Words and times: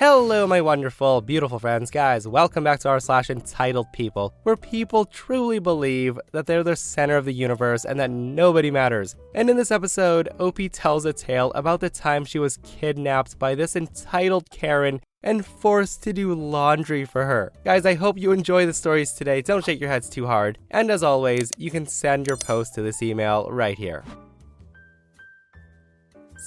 Hello, 0.00 0.46
my 0.46 0.60
wonderful, 0.60 1.20
beautiful 1.20 1.58
friends. 1.58 1.90
Guys, 1.90 2.28
welcome 2.28 2.62
back 2.62 2.78
to 2.78 2.88
r 2.88 3.00
slash 3.00 3.30
entitled 3.30 3.92
people, 3.92 4.32
where 4.44 4.56
people 4.56 5.04
truly 5.04 5.58
believe 5.58 6.16
that 6.30 6.46
they're 6.46 6.62
the 6.62 6.76
center 6.76 7.16
of 7.16 7.24
the 7.24 7.32
universe 7.32 7.84
and 7.84 7.98
that 7.98 8.08
nobody 8.08 8.70
matters. 8.70 9.16
And 9.34 9.50
in 9.50 9.56
this 9.56 9.72
episode, 9.72 10.28
OP 10.38 10.60
tells 10.70 11.04
a 11.04 11.12
tale 11.12 11.50
about 11.56 11.80
the 11.80 11.90
time 11.90 12.24
she 12.24 12.38
was 12.38 12.58
kidnapped 12.58 13.40
by 13.40 13.56
this 13.56 13.74
entitled 13.74 14.48
Karen 14.50 15.00
and 15.24 15.44
forced 15.44 16.04
to 16.04 16.12
do 16.12 16.32
laundry 16.32 17.04
for 17.04 17.24
her. 17.24 17.50
Guys, 17.64 17.84
I 17.84 17.94
hope 17.94 18.16
you 18.16 18.30
enjoy 18.30 18.66
the 18.66 18.74
stories 18.74 19.10
today. 19.10 19.42
Don't 19.42 19.64
shake 19.64 19.80
your 19.80 19.90
heads 19.90 20.08
too 20.08 20.26
hard. 20.26 20.58
And 20.70 20.92
as 20.92 21.02
always, 21.02 21.50
you 21.56 21.72
can 21.72 21.88
send 21.88 22.28
your 22.28 22.36
post 22.36 22.72
to 22.76 22.82
this 22.82 23.02
email 23.02 23.48
right 23.50 23.76
here. 23.76 24.04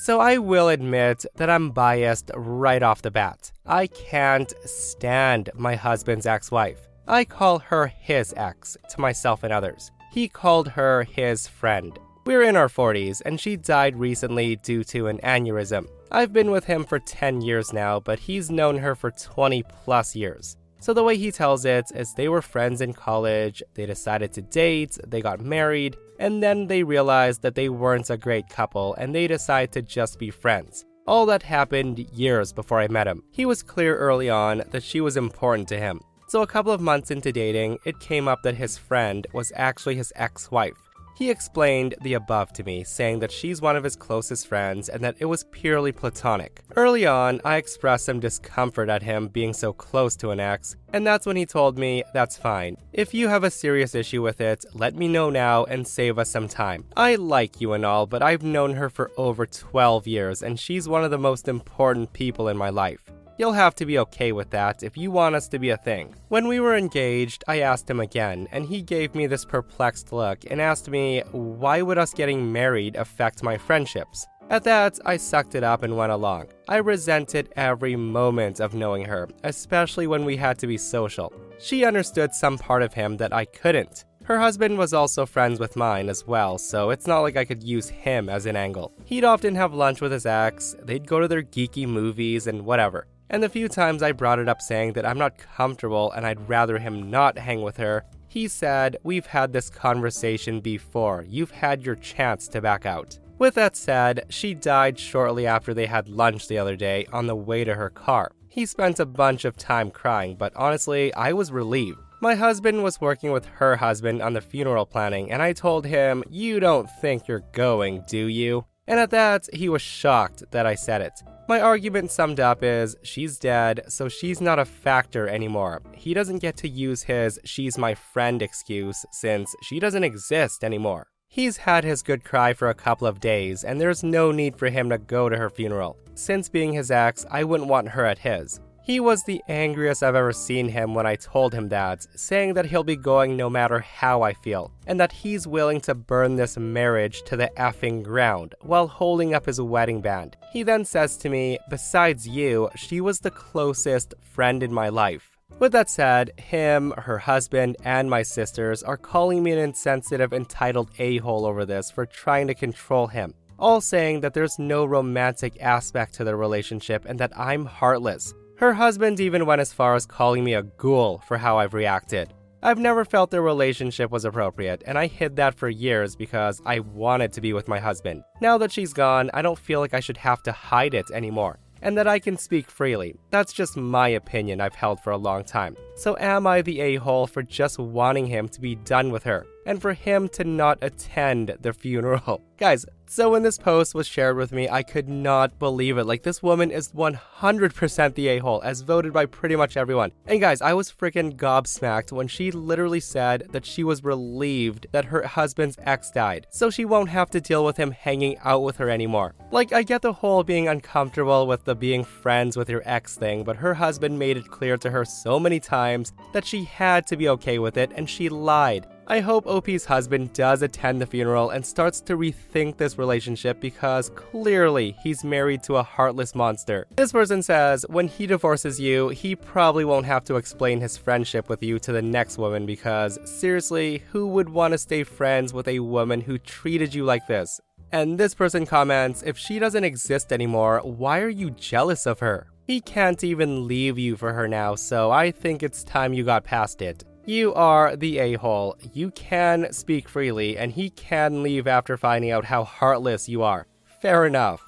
So 0.02 0.20
I 0.20 0.40
will 0.40 0.70
admit 0.70 1.28
that 1.36 1.52
I'm 1.52 1.70
biased 1.70 2.32
right 2.34 2.82
off 2.82 3.04
the 3.04 3.12
bat. 3.12 3.52
I 3.68 3.86
can't 3.86 4.52
stand 4.66 5.52
my 5.54 5.76
husband's 5.76 6.26
ex 6.26 6.49
wife. 6.49 6.90
I 7.07 7.24
call 7.24 7.60
her 7.60 7.85
his 7.85 8.34
ex 8.35 8.76
to 8.90 8.99
myself 8.99 9.44
and 9.44 9.54
others. 9.54 9.91
He 10.12 10.27
called 10.27 10.70
her 10.70 11.04
his 11.04 11.48
friend. 11.48 11.99
We're 12.26 12.41
in 12.41 12.55
our 12.55 12.68
40s, 12.68 13.22
and 13.24 13.40
she 13.40 13.55
died 13.55 13.96
recently 13.96 14.55
due 14.55 14.84
to 14.85 15.05
an 15.05 15.20
aneurysm. 15.20 15.85
I've 16.10 16.34
been 16.34 16.49
with 16.49 16.66
him 16.66 16.84
for 16.84 16.98
10 16.98 17.41
years 17.41 17.72
now, 17.72 17.99
but 17.99 18.18
he's 18.18 18.49
known 18.49 18.79
her 18.79 18.96
for 18.96 19.12
20 19.12 19.62
plus 19.84 20.16
years. 20.16 20.57
So 20.79 20.96
the 20.96 21.04
way 21.04 21.16
he 21.16 21.32
tells 21.32 21.63
it 21.63 21.91
is 21.94 22.16
they 22.16 22.27
were 22.27 22.41
friends 22.41 22.82
in 22.82 22.94
college, 22.94 23.62
they 23.76 23.85
decided 23.85 24.34
to 24.34 24.41
date, 24.41 24.98
they 25.05 25.22
got 25.22 25.40
married, 25.40 25.96
and 26.22 26.44
then 26.44 26.68
they 26.68 26.84
realized 26.84 27.41
that 27.41 27.55
they 27.55 27.68
weren't 27.68 28.12
a 28.12 28.16
great 28.16 28.48
couple 28.48 28.94
and 28.94 29.14
they 29.14 29.26
decided 29.27 29.72
to 29.72 29.82
just 29.82 30.20
be 30.20 30.30
friends. 30.30 30.86
All 31.08 31.26
that 31.26 31.41
happened 31.41 31.98
years 32.13 32.54
before 32.54 32.80
I 32.80 32.88
met 32.88 33.08
him. 33.08 33.24
He 33.32 33.44
was 33.44 33.63
clear 33.63 33.98
early 33.98 34.30
on 34.30 34.62
that 34.70 34.84
she 34.84 35.02
was 35.02 35.18
important 35.18 35.68
to 35.70 35.80
him. 35.80 36.00
So 36.28 36.44
a 36.44 36.48
couple 36.48 36.72
of 36.72 36.80
months 36.80 37.10
into 37.10 37.32
dating, 37.32 37.80
it 37.86 38.00
came 38.00 38.28
up 38.28 38.44
that 38.44 38.55
his 38.55 38.78
friend 38.78 39.26
was 39.34 39.52
actually 39.55 39.96
his 39.96 40.13
ex 40.16 40.52
wife. 40.52 40.78
He 41.22 41.30
explained 41.30 41.94
the 42.02 42.16
above 42.16 42.52
to 42.54 42.64
me, 42.64 42.84
saying 42.84 43.20
that 43.20 43.32
she's 43.32 43.62
one 43.62 43.76
of 43.76 43.84
his 43.84 43.96
closest 43.96 44.48
friends 44.48 44.90
and 44.90 45.04
that 45.04 45.18
it 45.20 45.26
was 45.26 45.44
purely 45.52 45.91
platonic. 45.91 46.63
Early 46.76 47.05
on, 47.05 47.41
I 47.46 47.58
expressed 47.58 48.05
some 48.05 48.20
discomfort 48.20 48.90
at 48.90 49.04
him 49.04 49.28
being 49.28 49.54
so 49.54 49.72
close 49.72 50.16
to 50.16 50.32
an 50.32 50.40
ex, 50.40 50.76
and 50.91 51.05
that's 51.05 51.28
when 51.28 51.36
he 51.36 51.46
told 51.46 51.78
me, 51.78 52.04
That's 52.16 52.38
fine. 52.38 52.76
If 52.91 53.13
you 53.13 53.28
have 53.28 53.44
a 53.44 53.52
serious 53.52 53.94
issue 53.94 54.24
with 54.24 54.41
it, 54.41 54.66
let 54.74 54.96
me 54.96 55.08
know 55.08 55.30
now 55.30 55.63
and 55.66 55.88
save 55.88 56.18
us 56.18 56.32
some 56.32 56.48
time. 56.48 56.86
I 56.98 57.13
like 57.18 57.62
you 57.62 57.74
and 57.74 57.85
all, 57.85 58.08
but 58.08 58.24
I've 58.24 58.41
known 58.41 58.74
her 58.74 58.90
for 58.90 59.12
over 59.16 59.46
12 59.46 60.08
years, 60.08 60.41
and 60.41 60.60
she's 60.60 60.90
one 60.90 61.04
of 61.04 61.12
the 61.12 61.20
most 61.20 61.48
important 61.48 62.13
people 62.13 62.48
in 62.48 62.58
my 62.58 62.72
life. 62.72 63.12
You'll 63.42 63.54
have 63.54 63.74
to 63.78 63.88
be 63.88 63.98
okay 63.98 64.34
with 64.34 64.52
that 64.52 64.84
if 64.84 64.96
you 64.96 65.09
want 65.09 65.34
us 65.34 65.47
to 65.47 65.58
be 65.58 65.72
a 65.72 65.78
thing. 65.78 66.14
When 66.28 66.47
we 66.47 66.59
were 66.59 66.75
engaged, 66.75 67.44
I 67.47 67.62
asked 67.62 67.90
him 67.90 68.00
again, 68.00 68.47
and 68.52 68.68
he 68.68 68.84
gave 68.84 69.16
me 69.16 69.25
this 69.25 69.46
perplexed 69.46 70.13
look 70.13 70.46
and 70.52 70.62
asked 70.62 70.88
me, 70.91 71.24
why 71.31 71.81
would 71.81 71.97
us 71.97 72.13
getting 72.13 72.51
married 72.51 72.96
affect 72.96 73.41
my 73.41 73.57
friendships? 73.57 74.28
At 74.51 74.63
that, 74.66 75.00
I 75.06 75.18
sucked 75.18 75.56
it 75.56 75.63
up 75.63 75.81
and 75.81 75.97
went 75.97 76.12
along. 76.12 76.50
I 76.69 76.75
resented 76.75 77.51
every 77.56 77.96
moment 77.96 78.59
of 78.59 78.75
knowing 78.75 79.06
her, 79.06 79.28
especially 79.44 80.06
when 80.06 80.24
we 80.24 80.38
had 80.38 80.59
to 80.59 80.68
be 80.68 80.78
social. 80.78 81.34
She 81.57 81.84
understood 81.84 82.35
some 82.35 82.59
part 82.59 82.84
of 82.84 82.94
him 82.94 83.18
that 83.18 83.34
I 83.34 83.46
couldn't. 83.46 84.06
Her 84.24 84.38
husband 84.38 84.78
was 84.78 84.94
also 84.94 85.25
friends 85.25 85.59
with 85.59 85.75
mine 85.75 86.09
as 86.09 86.28
well, 86.28 86.59
so 86.59 86.91
it's 86.91 87.07
not 87.07 87.22
like 87.22 87.38
I 87.38 87.46
could 87.46 87.63
use 87.63 87.90
him 87.90 88.30
as 88.30 88.46
an 88.46 88.56
angle. 88.56 88.94
He'd 89.03 89.24
often 89.24 89.56
have 89.56 89.74
lunch 89.74 90.00
with 90.00 90.12
his 90.12 90.28
ex, 90.28 90.75
they'd 90.84 91.07
go 91.07 91.19
to 91.19 91.28
their 91.28 91.41
geeky 91.41 91.88
movies 91.88 92.46
and 92.46 92.63
whatever. 92.63 93.07
And 93.31 93.42
the 93.42 93.47
few 93.47 93.69
times 93.69 94.03
I 94.03 94.12
brought 94.12 94.40
it 94.40 94.50
up 94.50 94.62
saying 94.62 94.92
that 94.94 95.06
I'm 95.06 95.18
not 95.18 95.38
comfortable 95.38 96.12
and 96.12 96.28
I'd 96.28 96.50
rather 96.50 96.78
him 96.78 97.09
not 97.09 97.38
hang 97.38 97.62
with 97.62 97.78
her, 97.78 98.03
he 98.28 98.50
said, 98.50 98.97
We've 99.03 99.25
had 99.25 99.53
this 99.53 99.69
conversation 99.69 100.59
before. 100.59 101.25
You've 101.28 101.52
had 101.52 101.86
your 101.86 101.96
chance 101.96 102.50
to 102.50 102.62
back 102.62 102.86
out. 102.86 103.18
With 103.40 103.56
that 103.56 103.78
said, 103.78 104.25
she 104.28 104.53
died 104.53 105.00
shortly 105.00 105.47
after 105.47 105.74
they 105.74 105.86
had 105.86 106.09
lunch 106.09 106.50
the 106.50 106.58
other 106.58 106.75
day 106.75 107.08
on 107.14 107.28
the 107.28 107.36
way 107.36 107.64
to 107.64 107.74
her 107.74 107.90
car. 107.90 108.34
He 108.50 108.66
spent 108.66 109.00
a 109.00 109.06
bunch 109.06 109.46
of 109.46 109.56
time 109.56 109.92
crying, 109.92 110.36
but 110.36 110.53
honestly, 110.58 111.13
I 111.13 111.31
was 111.31 111.53
relieved. 111.53 112.00
My 112.19 112.36
husband 112.36 112.84
was 112.84 113.00
working 113.00 113.31
with 113.31 113.46
her 113.46 113.78
husband 113.78 114.22
on 114.22 114.34
the 114.34 114.42
funeral 114.42 114.86
planning, 114.86 115.31
and 115.31 115.42
I 115.42 115.53
told 115.53 115.86
him, 115.86 116.25
You 116.30 116.59
don't 116.59 116.90
think 117.00 117.30
you're 117.30 117.46
going, 117.53 118.03
do 118.09 118.28
you? 118.28 118.66
And 118.91 119.00
at 119.00 119.12
that, 119.12 119.47
he 119.53 119.69
was 119.69 119.81
shocked 119.81 120.44
that 120.52 120.66
I 120.66 120.75
said 120.75 121.00
it. 121.00 121.13
My 121.47 121.62
argument 121.62 122.12
summed 122.12 122.41
up 122.41 122.62
is 122.62 122.97
she's 123.03 123.40
dead, 123.40 123.85
so 123.88 124.09
she's 124.09 124.41
not 124.41 124.59
a 124.59 124.66
factor 124.66 125.29
anymore. 125.29 125.81
He 125.96 126.13
doesn't 126.13 126.40
get 126.40 126.57
to 126.57 126.68
use 126.68 127.03
his 127.03 127.40
she's 127.46 127.78
my 127.78 127.96
friend 127.96 128.41
excuse 128.41 129.06
since 129.13 129.56
she 129.63 129.80
doesn't 129.80 130.03
exist 130.03 130.62
anymore. 130.62 131.07
He's 131.30 131.56
had 131.56 131.85
his 131.85 132.03
good 132.03 132.25
cry 132.25 132.51
for 132.51 132.68
a 132.68 132.74
couple 132.74 133.07
of 133.07 133.22
days, 133.22 133.63
and 133.63 133.80
there's 133.80 134.03
no 134.03 134.34
need 134.34 134.57
for 134.57 134.68
him 134.68 134.90
to 134.90 134.97
go 134.97 135.30
to 135.30 135.38
her 135.38 135.50
funeral. 135.50 135.96
Since 136.13 136.50
being 136.50 136.74
his 136.74 136.91
ex, 136.91 137.25
I 137.31 137.46
wouldn't 137.46 137.69
want 137.69 137.88
her 137.88 138.06
at 138.06 138.19
his. 138.19 138.59
He 138.84 139.00
was 139.00 139.24
the 139.24 139.44
angriest 139.47 140.02
I've 140.02 140.16
ever 140.16 140.34
seen 140.34 140.68
him 140.68 140.96
when 140.96 141.06
I 141.06 141.16
told 141.16 141.53
him 141.53 141.69
that, 141.69 142.08
saying 142.16 142.56
that 142.56 142.66
he'll 142.66 142.84
be 142.84 142.96
going 142.96 143.38
no 143.38 143.47
matter 143.47 143.80
how 143.80 144.24
I 144.24 144.34
feel, 144.34 144.72
and 144.88 145.00
that 145.00 145.12
he's 145.12 145.46
willing 145.46 145.80
to 145.81 145.94
burn 145.94 146.36
this 146.36 146.58
marriage 146.58 147.22
to 147.24 147.38
the 147.38 147.52
effing 147.58 148.02
ground 148.02 148.56
while 148.62 148.88
holding 148.88 149.36
up 149.36 149.46
his 149.46 149.62
wedding 149.62 150.02
band. 150.02 150.36
He 150.52 150.64
then 150.64 150.84
says 150.84 151.16
to 151.18 151.30
me, 151.30 151.59
Besides 151.69 152.28
you, 152.28 152.72
she 152.75 153.02
was 153.02 153.19
the 153.19 153.30
closest 153.30 154.16
friend 154.19 154.64
in 154.64 154.74
my 154.74 154.90
life. 154.90 155.38
With 155.59 155.74
that 155.74 155.90
said, 155.90 156.31
him, 156.40 156.92
her 156.98 157.19
husband, 157.19 157.78
and 157.86 158.09
my 158.09 158.24
sisters 158.24 158.81
are 158.81 158.98
calling 158.98 159.44
me 159.44 159.52
an 159.52 159.59
insensitive, 159.59 160.34
entitled 160.34 160.90
a 160.98 161.19
hole 161.19 161.46
over 161.46 161.66
this 161.66 161.92
for 161.92 162.08
trying 162.08 162.48
to 162.48 162.56
control 162.56 163.08
him 163.08 163.36
all 163.59 163.80
saying 163.80 164.22
that 164.22 164.34
there's 164.34 164.58
no 164.58 164.84
romantic 164.84 165.56
aspect 165.62 166.16
to 166.16 166.24
their 166.24 166.36
relationship 166.36 167.06
and 167.06 167.19
that 167.19 167.31
I'm 167.38 167.63
heartless. 167.63 168.34
Her 168.61 168.73
husband 168.73 169.19
even 169.19 169.47
went 169.47 169.59
as 169.59 169.73
far 169.73 169.95
as 169.95 170.05
calling 170.05 170.44
me 170.44 170.53
a 170.53 170.61
ghoul 170.61 171.23
for 171.25 171.35
how 171.35 171.57
I've 171.57 171.73
reacted. 171.73 172.31
I've 172.61 172.77
never 172.77 173.03
felt 173.03 173.31
their 173.31 173.41
relationship 173.41 174.11
was 174.11 174.23
appropriate, 174.23 174.83
and 174.85 174.99
I 174.99 175.07
hid 175.07 175.35
that 175.38 175.55
for 175.55 175.67
years 175.67 176.16
because 176.16 176.61
I 176.63 176.77
wanted 176.77 177.33
to 177.33 177.41
be 177.41 177.53
with 177.53 177.67
my 177.67 177.79
husband. 177.79 178.23
Now 178.39 178.59
that 178.59 178.71
she's 178.71 178.94
gone, 178.94 179.31
I 179.33 179.41
don't 179.41 179.57
feel 179.57 179.79
like 179.79 179.95
I 179.95 180.00
should 180.00 180.17
have 180.17 180.44
to 180.44 180.51
hide 180.51 180.94
it 180.94 181.09
anymore, 181.09 181.57
and 181.81 181.97
that 181.97 182.07
I 182.07 182.19
can 182.19 182.38
speak 182.38 182.69
freely. 182.69 183.16
That's 183.31 183.51
just 183.51 183.77
my 183.77 184.09
opinion 184.09 184.61
I've 184.61 184.75
held 184.75 185.00
for 185.00 185.09
a 185.09 185.17
long 185.17 185.44
time. 185.44 185.75
So, 185.95 186.16
am 186.19 186.45
I 186.45 186.61
the 186.61 186.81
a 186.81 186.95
hole 186.97 187.25
for 187.25 187.41
just 187.41 187.79
wanting 187.79 188.27
him 188.27 188.47
to 188.50 188.61
be 188.61 188.75
done 188.75 189.11
with 189.11 189.23
her, 189.23 189.47
and 189.66 189.81
for 189.81 189.94
him 189.94 190.27
to 190.29 190.44
not 190.44 190.77
attend 190.81 191.57
the 191.61 191.73
funeral? 191.73 192.41
Guys, 192.57 192.85
so 193.07 193.31
when 193.31 193.44
this 193.44 193.57
post 193.57 193.94
was 193.94 194.07
shared 194.07 194.38
with 194.38 194.53
me, 194.53 194.69
I 194.69 194.83
could 194.83 195.09
not 195.09 195.59
believe 195.59 195.97
it. 195.97 196.05
Like, 196.05 196.23
this 196.23 196.41
woman 196.41 196.72
is 196.72 196.94
100% 196.94 198.13
the 198.13 198.27
a 198.30 198.38
hole, 198.38 198.62
as 198.63 198.81
voted 198.81 199.12
by 199.12 199.25
pretty 199.25 199.57
much 199.57 199.75
everyone. 199.75 200.13
And 200.27 200.39
guys, 200.39 200.62
I 200.62 200.74
was 200.74 200.91
freaking 200.91 201.36
gobsmacked 201.36 202.13
when 202.13 202.30
she 202.30 202.51
literally 202.51 203.01
said 203.01 203.47
that 203.51 203.65
she 203.65 203.83
was 203.83 204.03
relieved 204.03 204.88
that 204.94 205.06
her 205.06 205.24
husband's 205.24 205.77
ex 205.81 206.09
died, 206.12 206.47
so 206.51 206.69
she 206.69 206.86
won't 206.86 207.09
have 207.09 207.30
to 207.31 207.41
deal 207.41 207.65
with 207.65 207.75
him 207.75 207.91
hanging 207.91 208.38
out 208.45 208.62
with 208.62 208.77
her 208.77 208.89
anymore. 208.89 209.33
Like, 209.51 209.74
I 209.74 209.83
get 209.83 210.03
the 210.03 210.13
whole 210.13 210.44
being 210.44 210.69
uncomfortable 210.69 211.47
with 211.47 211.65
the 211.65 211.75
being 211.75 212.06
friends 212.06 212.56
with 212.56 212.69
your 212.69 212.83
ex 212.86 213.18
thing, 213.18 213.44
but 213.44 213.57
her 213.57 213.74
husband 213.74 214.19
made 214.19 214.38
it 214.38 214.51
clear 214.51 214.77
to 214.77 214.89
her 214.91 215.03
so 215.03 215.39
many 215.39 215.59
times 215.59 216.13
that 216.31 216.45
she 216.45 216.63
had 216.63 217.07
to 217.07 217.18
be 217.18 217.27
okay 217.30 217.59
with 217.59 217.75
it, 217.75 217.91
and 217.95 218.09
she 218.09 218.30
lied. 218.30 218.88
I 219.12 219.19
hope 219.19 219.46
OP's 219.46 219.84
husband 219.84 220.31
does 220.31 220.62
attend 220.62 221.02
the 221.02 221.06
funeral 221.06 221.50
and 221.50 221.66
starts 221.66 222.00
to 222.00 222.16
rethink 222.16 222.78
this 222.78 222.98
relationship 222.98 223.60
because 223.60 224.10
clearly 224.12 224.96
he's 225.04 225.25
married 225.25 225.63
to 225.63 225.75
a 225.75 225.84
heartless 225.84 226.34
monster. 226.34 226.88
This 226.96 227.12
person 227.12 227.44
says, 227.44 227.86
when 227.90 228.08
he 228.08 228.25
divorces 228.25 228.80
you, 228.80 229.10
he 229.10 229.36
probably 229.36 229.84
won't 229.84 230.06
have 230.06 230.24
to 230.24 230.38
explain 230.38 230.80
his 230.80 230.96
friendship 230.96 231.50
with 231.50 231.62
you 231.62 231.78
to 231.80 231.92
the 231.92 232.02
next 232.02 232.38
woman 232.38 232.66
because, 232.66 233.19
seriously, 233.25 234.02
who 234.13 234.28
would 234.28 234.48
want 234.48 234.72
to 234.72 234.78
stay 234.78 235.04
friends 235.04 235.54
with 235.54 235.68
a 235.68 235.80
woman 235.80 236.22
who 236.22 236.38
treated 236.38 236.96
you 236.96 237.04
like 237.04 237.28
this? 237.28 237.60
And 237.92 238.18
this 238.18 238.34
person 238.34 238.66
comments, 238.66 239.24
if 239.24 239.38
she 239.38 239.60
doesn't 239.60 239.84
exist 239.84 240.31
anymore, 240.31 240.80
why 240.86 241.19
are 241.19 241.28
you 241.28 241.50
jealous 241.52 242.06
of 242.06 242.22
her? 242.22 242.48
He 242.66 242.80
can't 242.80 243.25
even 243.25 243.68
leave 243.68 244.00
you 244.00 244.16
for 244.16 244.31
her 244.31 244.48
now, 244.48 244.75
so 244.75 245.12
I 245.12 245.31
think 245.31 245.63
it's 245.63 245.84
time 245.84 246.13
you 246.13 246.24
got 246.24 246.46
past 246.46 246.81
it. 246.81 247.04
You 247.25 247.53
are 247.53 247.95
the 247.95 248.18
a 248.18 248.33
hole. 248.33 248.77
You 248.94 249.12
can 249.12 249.71
speak 249.71 250.09
freely, 250.09 250.57
and 250.57 250.71
he 250.71 250.89
can 250.89 251.44
leave 251.44 251.68
after 251.68 251.95
finding 251.95 252.31
out 252.31 252.45
how 252.45 252.63
heartless 252.63 253.29
you 253.29 253.44
are. 253.44 253.68
Fair 254.01 254.25
enough. 254.25 254.68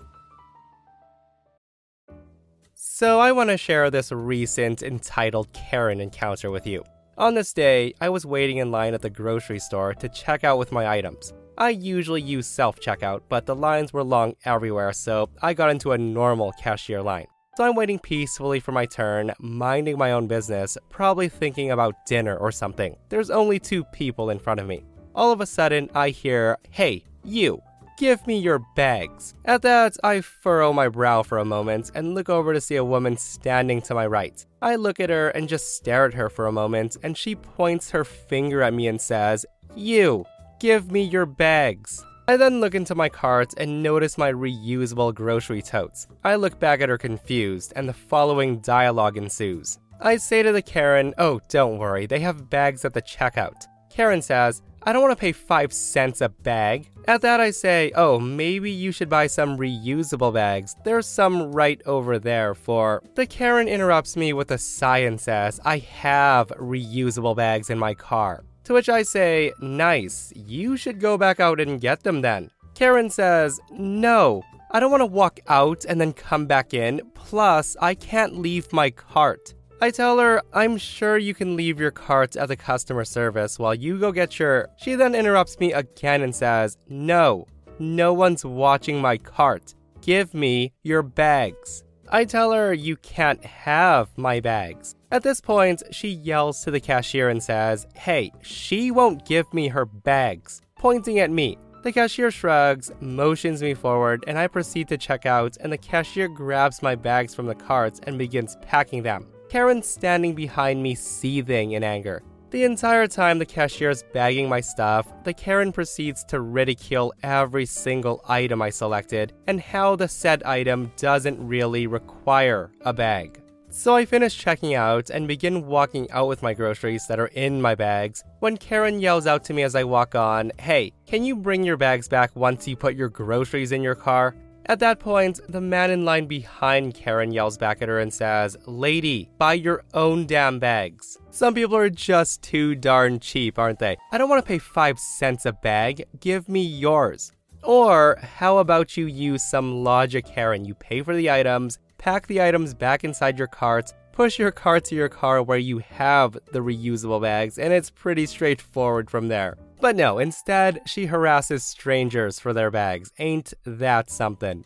So, 2.76 3.20
I 3.20 3.32
want 3.32 3.50
to 3.50 3.58
share 3.58 3.90
this 3.90 4.12
recent 4.12 4.84
entitled 4.84 5.52
Karen 5.54 6.00
encounter 6.00 6.52
with 6.52 6.68
you. 6.68 6.84
On 7.18 7.34
this 7.34 7.54
day, 7.54 7.94
I 8.00 8.10
was 8.10 8.26
waiting 8.26 8.58
in 8.58 8.72
line 8.72 8.94
at 8.94 9.02
the 9.02 9.10
grocery 9.10 9.60
store 9.60 9.96
to 9.96 10.08
check 10.10 10.44
out 10.44 10.60
with 10.60 10.72
my 10.72 10.88
items. 10.88 11.34
I 11.58 11.70
usually 11.70 12.22
use 12.22 12.46
self 12.46 12.80
checkout, 12.80 13.22
but 13.30 13.48
the 13.48 13.56
lines 13.56 13.94
were 13.94 14.04
long 14.04 14.36
everywhere, 14.46 14.94
so 14.94 15.30
I 15.42 15.54
got 15.54 15.72
into 15.72 15.92
a 15.92 15.98
normal 15.98 16.52
cashier 16.54 17.02
line. 17.02 17.28
So 17.56 17.64
I'm 17.64 17.76
waiting 17.76 18.00
peacefully 18.00 18.60
for 18.60 18.72
my 18.72 18.88
turn, 18.88 19.32
minding 19.38 19.96
my 19.96 20.14
own 20.14 20.26
business, 20.26 20.76
probably 20.90 21.30
thinking 21.30 21.70
about 21.70 22.04
dinner 22.08 22.36
or 22.36 22.52
something. 22.52 22.98
There's 23.10 23.30
only 23.30 23.60
two 23.60 23.84
people 23.84 24.32
in 24.32 24.40
front 24.40 24.60
of 24.60 24.66
me. 24.66 24.84
All 25.14 25.32
of 25.32 25.40
a 25.40 25.46
sudden, 25.46 25.88
I 25.94 26.10
hear, 26.10 26.58
Hey, 26.72 27.06
you, 27.24 27.62
give 28.00 28.26
me 28.26 28.40
your 28.40 28.60
bags. 28.76 29.36
At 29.46 29.62
that, 29.62 29.96
I 30.04 30.22
furrow 30.22 30.74
my 30.74 30.88
brow 30.88 31.22
for 31.22 31.38
a 31.38 31.46
moment 31.46 31.92
and 31.94 32.16
look 32.16 32.28
over 32.28 32.54
to 32.54 32.62
see 32.62 32.78
a 32.78 32.84
woman 32.84 33.18
standing 33.18 33.84
to 33.84 33.94
my 33.94 34.08
right. 34.08 34.44
I 34.64 34.76
look 34.76 35.00
at 35.00 35.12
her 35.12 35.30
and 35.30 35.48
just 35.48 35.76
stare 35.76 36.06
at 36.06 36.16
her 36.16 36.30
for 36.30 36.48
a 36.48 36.52
moment, 36.52 36.98
and 37.04 37.16
she 37.16 37.36
points 37.36 37.92
her 37.92 38.04
finger 38.04 38.64
at 38.64 38.74
me 38.74 38.88
and 38.88 39.00
says, 39.00 39.46
You, 39.76 40.26
give 40.60 40.92
me 40.92 41.04
your 41.04 41.28
bags. 41.28 42.04
I 42.26 42.38
then 42.38 42.62
look 42.62 42.74
into 42.74 42.96
my 42.96 43.10
cart 43.10 43.54
and 43.58 43.84
notice 43.84 44.18
my 44.18 44.32
reusable 44.32 45.14
grocery 45.14 45.62
totes. 45.62 46.08
I 46.24 46.36
look 46.36 46.58
back 46.58 46.80
at 46.80 46.88
her 46.88 46.98
confused, 46.98 47.74
and 47.76 47.88
the 47.88 47.94
following 47.94 48.60
dialogue 48.60 49.18
ensues. 49.18 49.78
I 50.00 50.16
say 50.16 50.42
to 50.42 50.54
the 50.54 50.62
Karen, 50.62 51.14
Oh, 51.18 51.42
don't 51.50 51.80
worry, 51.80 52.06
they 52.06 52.20
have 52.22 52.50
bags 52.50 52.86
at 52.86 52.94
the 52.94 53.02
checkout. 53.02 53.68
Karen 53.90 54.22
says, 54.22 54.62
I 54.84 54.94
don't 54.94 55.02
want 55.02 55.12
to 55.12 55.20
pay 55.22 55.34
5 55.34 55.74
cents 55.74 56.22
a 56.22 56.30
bag. 56.30 56.90
At 57.08 57.22
that, 57.22 57.42
I 57.42 57.52
say, 57.52 57.92
Oh, 57.94 58.20
maybe 58.20 58.72
you 58.72 58.94
should 58.94 59.10
buy 59.10 59.28
some 59.28 59.58
reusable 59.58 60.34
bags. 60.34 60.76
There's 60.86 61.08
some 61.08 61.52
right 61.52 61.82
over 61.86 62.20
there 62.20 62.56
for. 62.56 63.04
The 63.16 63.26
Karen 63.26 63.68
interrupts 63.68 64.16
me 64.16 64.32
with 64.32 64.50
a 64.52 64.58
sigh 64.58 65.00
and 65.00 65.20
says, 65.20 65.60
I 65.66 65.80
have 65.80 66.48
reusable 66.50 67.36
bags 67.36 67.70
in 67.70 67.78
my 67.78 67.94
car. 67.94 68.46
To 68.66 68.74
which 68.74 68.90
I 68.90 69.04
say, 69.04 69.52
Nice, 69.60 70.32
you 70.36 70.78
should 70.78 71.00
go 71.00 71.18
back 71.18 71.40
out 71.40 71.60
and 71.60 71.82
get 71.82 72.04
them 72.04 72.22
then. 72.22 72.50
Karen 72.76 73.10
says, 73.10 73.60
No, 73.72 74.44
I 74.72 74.80
don't 74.80 74.92
want 74.92 75.02
to 75.02 75.06
walk 75.06 75.40
out 75.48 75.86
and 75.86 76.00
then 76.00 76.14
come 76.14 76.46
back 76.46 76.74
in, 76.74 77.02
plus, 77.14 77.78
I 77.82 77.94
can't 77.94 78.40
leave 78.40 78.72
my 78.74 78.90
cart. 78.90 79.54
I 79.82 79.92
tell 79.92 80.18
her, 80.18 80.42
I'm 80.54 80.78
sure 80.78 81.18
you 81.18 81.34
can 81.34 81.58
leave 81.58 81.78
your 81.78 81.92
cart 81.92 82.38
at 82.38 82.48
the 82.48 82.56
customer 82.56 83.04
service 83.04 83.60
while 83.60 83.76
you 83.76 84.00
go 84.00 84.12
get 84.14 84.40
your. 84.40 84.70
She 84.78 84.96
then 84.96 85.14
interrupts 85.14 85.60
me 85.60 85.74
again 85.74 86.22
and 86.22 86.34
says, 86.34 86.78
No, 86.88 87.48
no 87.80 88.14
one's 88.14 88.46
watching 88.46 89.02
my 89.02 89.18
cart. 89.18 89.76
Give 90.02 90.34
me 90.34 90.72
your 90.84 91.04
bags. 91.04 91.84
I 92.14 92.26
tell 92.26 92.52
her 92.52 92.72
you 92.72 92.96
can't 92.98 93.44
have 93.44 94.16
my 94.20 94.40
bags. 94.40 94.94
At 95.10 95.24
this 95.24 95.42
point, 95.42 95.82
she 95.90 96.10
yells 96.10 96.64
to 96.64 96.70
the 96.70 96.80
cashier 96.80 97.28
and 97.30 97.42
says, 97.42 97.88
Hey, 97.96 98.32
she 98.44 98.92
won't 98.92 99.26
give 99.26 99.52
me 99.52 99.70
her 99.70 99.84
bags, 99.84 100.62
pointing 100.78 101.18
at 101.18 101.32
me. 101.32 101.58
The 101.82 101.92
cashier 101.92 102.30
shrugs, 102.30 102.92
motions 103.00 103.64
me 103.64 103.74
forward, 103.74 104.24
and 104.28 104.38
I 104.38 104.46
proceed 104.46 104.90
to 104.90 104.98
check 104.98 105.26
out, 105.26 105.58
and 105.60 105.74
the 105.74 105.78
cashier 105.80 106.28
grabs 106.28 106.84
my 106.84 106.94
bags 106.94 107.34
from 107.34 107.48
the 107.48 107.56
carts 107.56 108.00
and 108.04 108.20
begins 108.20 108.58
packing 108.62 109.02
them. 109.02 109.26
Karen's 109.50 109.88
standing 109.88 110.36
behind 110.36 110.84
me, 110.84 110.94
seething 110.94 111.72
in 111.72 111.84
anger. 111.84 112.22
The 112.54 112.66
entire 112.66 113.08
time 113.08 113.40
the 113.40 113.48
cashier 113.48 113.90
is 113.90 114.04
bagging 114.14 114.48
my 114.48 114.62
stuff, 114.62 115.12
the 115.24 115.34
Karen 115.34 115.72
proceeds 115.72 116.24
to 116.26 116.40
ridicule 116.40 117.12
every 117.24 117.66
single 117.66 118.24
item 118.30 118.62
I 118.62 118.70
selected 118.70 119.34
and 119.48 119.60
how 119.60 119.96
the 119.96 120.08
said 120.08 120.44
item 120.44 120.92
doesn't 120.96 121.44
really 121.44 121.88
require 121.88 122.70
a 122.82 122.94
bag. 122.94 123.42
So 123.70 123.96
I 123.96 124.06
finish 124.06 124.38
checking 124.38 124.76
out 124.76 125.10
and 125.10 125.28
begin 125.28 125.66
walking 125.66 126.12
out 126.12 126.28
with 126.28 126.44
my 126.44 126.54
groceries 126.54 127.08
that 127.08 127.20
are 127.20 127.32
in 127.34 127.60
my 127.60 127.74
bags 127.74 128.24
when 128.38 128.58
Karen 128.58 129.00
yells 129.00 129.26
out 129.26 129.44
to 129.46 129.54
me 129.56 129.64
as 129.64 129.74
I 129.74 129.84
walk 129.84 130.14
on, 130.14 130.52
Hey, 130.60 130.94
can 131.08 131.24
you 131.24 131.36
bring 131.36 131.64
your 131.64 131.78
bags 131.78 132.08
back 132.08 132.36
once 132.36 132.68
you 132.68 132.76
put 132.76 132.94
your 132.94 133.10
groceries 133.10 133.72
in 133.72 133.82
your 133.82 133.96
car? 133.96 134.36
At 134.68 134.80
that 134.80 135.00
point, 135.00 135.42
the 135.50 135.60
man 135.60 135.92
in 135.92 136.06
line 136.06 136.26
behind 136.26 136.94
Karen 136.94 137.34
yells 137.34 137.58
back 137.58 137.82
at 137.82 137.90
her 137.90 138.00
and 138.00 138.14
says, 138.14 138.56
Lady, 138.66 139.30
buy 139.38 139.54
your 139.54 139.84
own 139.94 140.26
damn 140.26 140.58
bags. 140.58 141.18
Some 141.32 141.54
people 141.54 141.76
are 141.76 141.90
just 141.90 142.42
too 142.42 142.74
darn 142.74 143.20
cheap, 143.20 143.60
aren't 143.60 143.80
they? 143.80 143.98
I 144.14 144.18
don't 144.18 144.30
want 144.30 144.42
to 144.42 144.48
pay 144.48 144.60
5 144.60 144.98
cents 145.00 145.46
a 145.46 145.52
bag. 145.52 146.06
Give 146.22 146.48
me 146.48 146.62
yours. 146.62 147.34
Or 147.62 148.18
how 148.22 148.60
about 148.60 148.96
you 148.96 149.06
use 149.06 149.44
some 149.44 149.84
logic, 149.84 150.26
Karen? 150.26 150.64
You 150.64 150.76
pay 150.76 151.02
for 151.02 151.14
the 151.14 151.30
items, 151.30 151.80
pack 151.98 152.28
the 152.28 152.42
items 152.42 152.74
back 152.74 153.04
inside 153.04 153.38
your 153.38 153.48
carts, 153.48 153.94
push 154.14 154.40
your 154.40 154.52
cart 154.52 154.86
to 154.86 154.96
your 154.96 155.10
car 155.10 155.44
where 155.44 155.58
you 155.58 155.80
have 155.80 156.38
the 156.52 156.60
reusable 156.60 157.22
bags, 157.22 157.58
and 157.58 157.74
it's 157.74 157.90
pretty 157.90 158.26
straightforward 158.26 159.10
from 159.10 159.28
there. 159.28 159.58
But 159.84 159.98
no, 159.98 160.18
instead, 160.18 160.80
she 160.86 161.08
harasses 161.08 161.62
strangers 161.62 162.40
for 162.40 162.54
their 162.54 162.72
bags. 162.72 163.12
Ain't 163.20 163.54
that 163.66 164.10
something? 164.10 164.64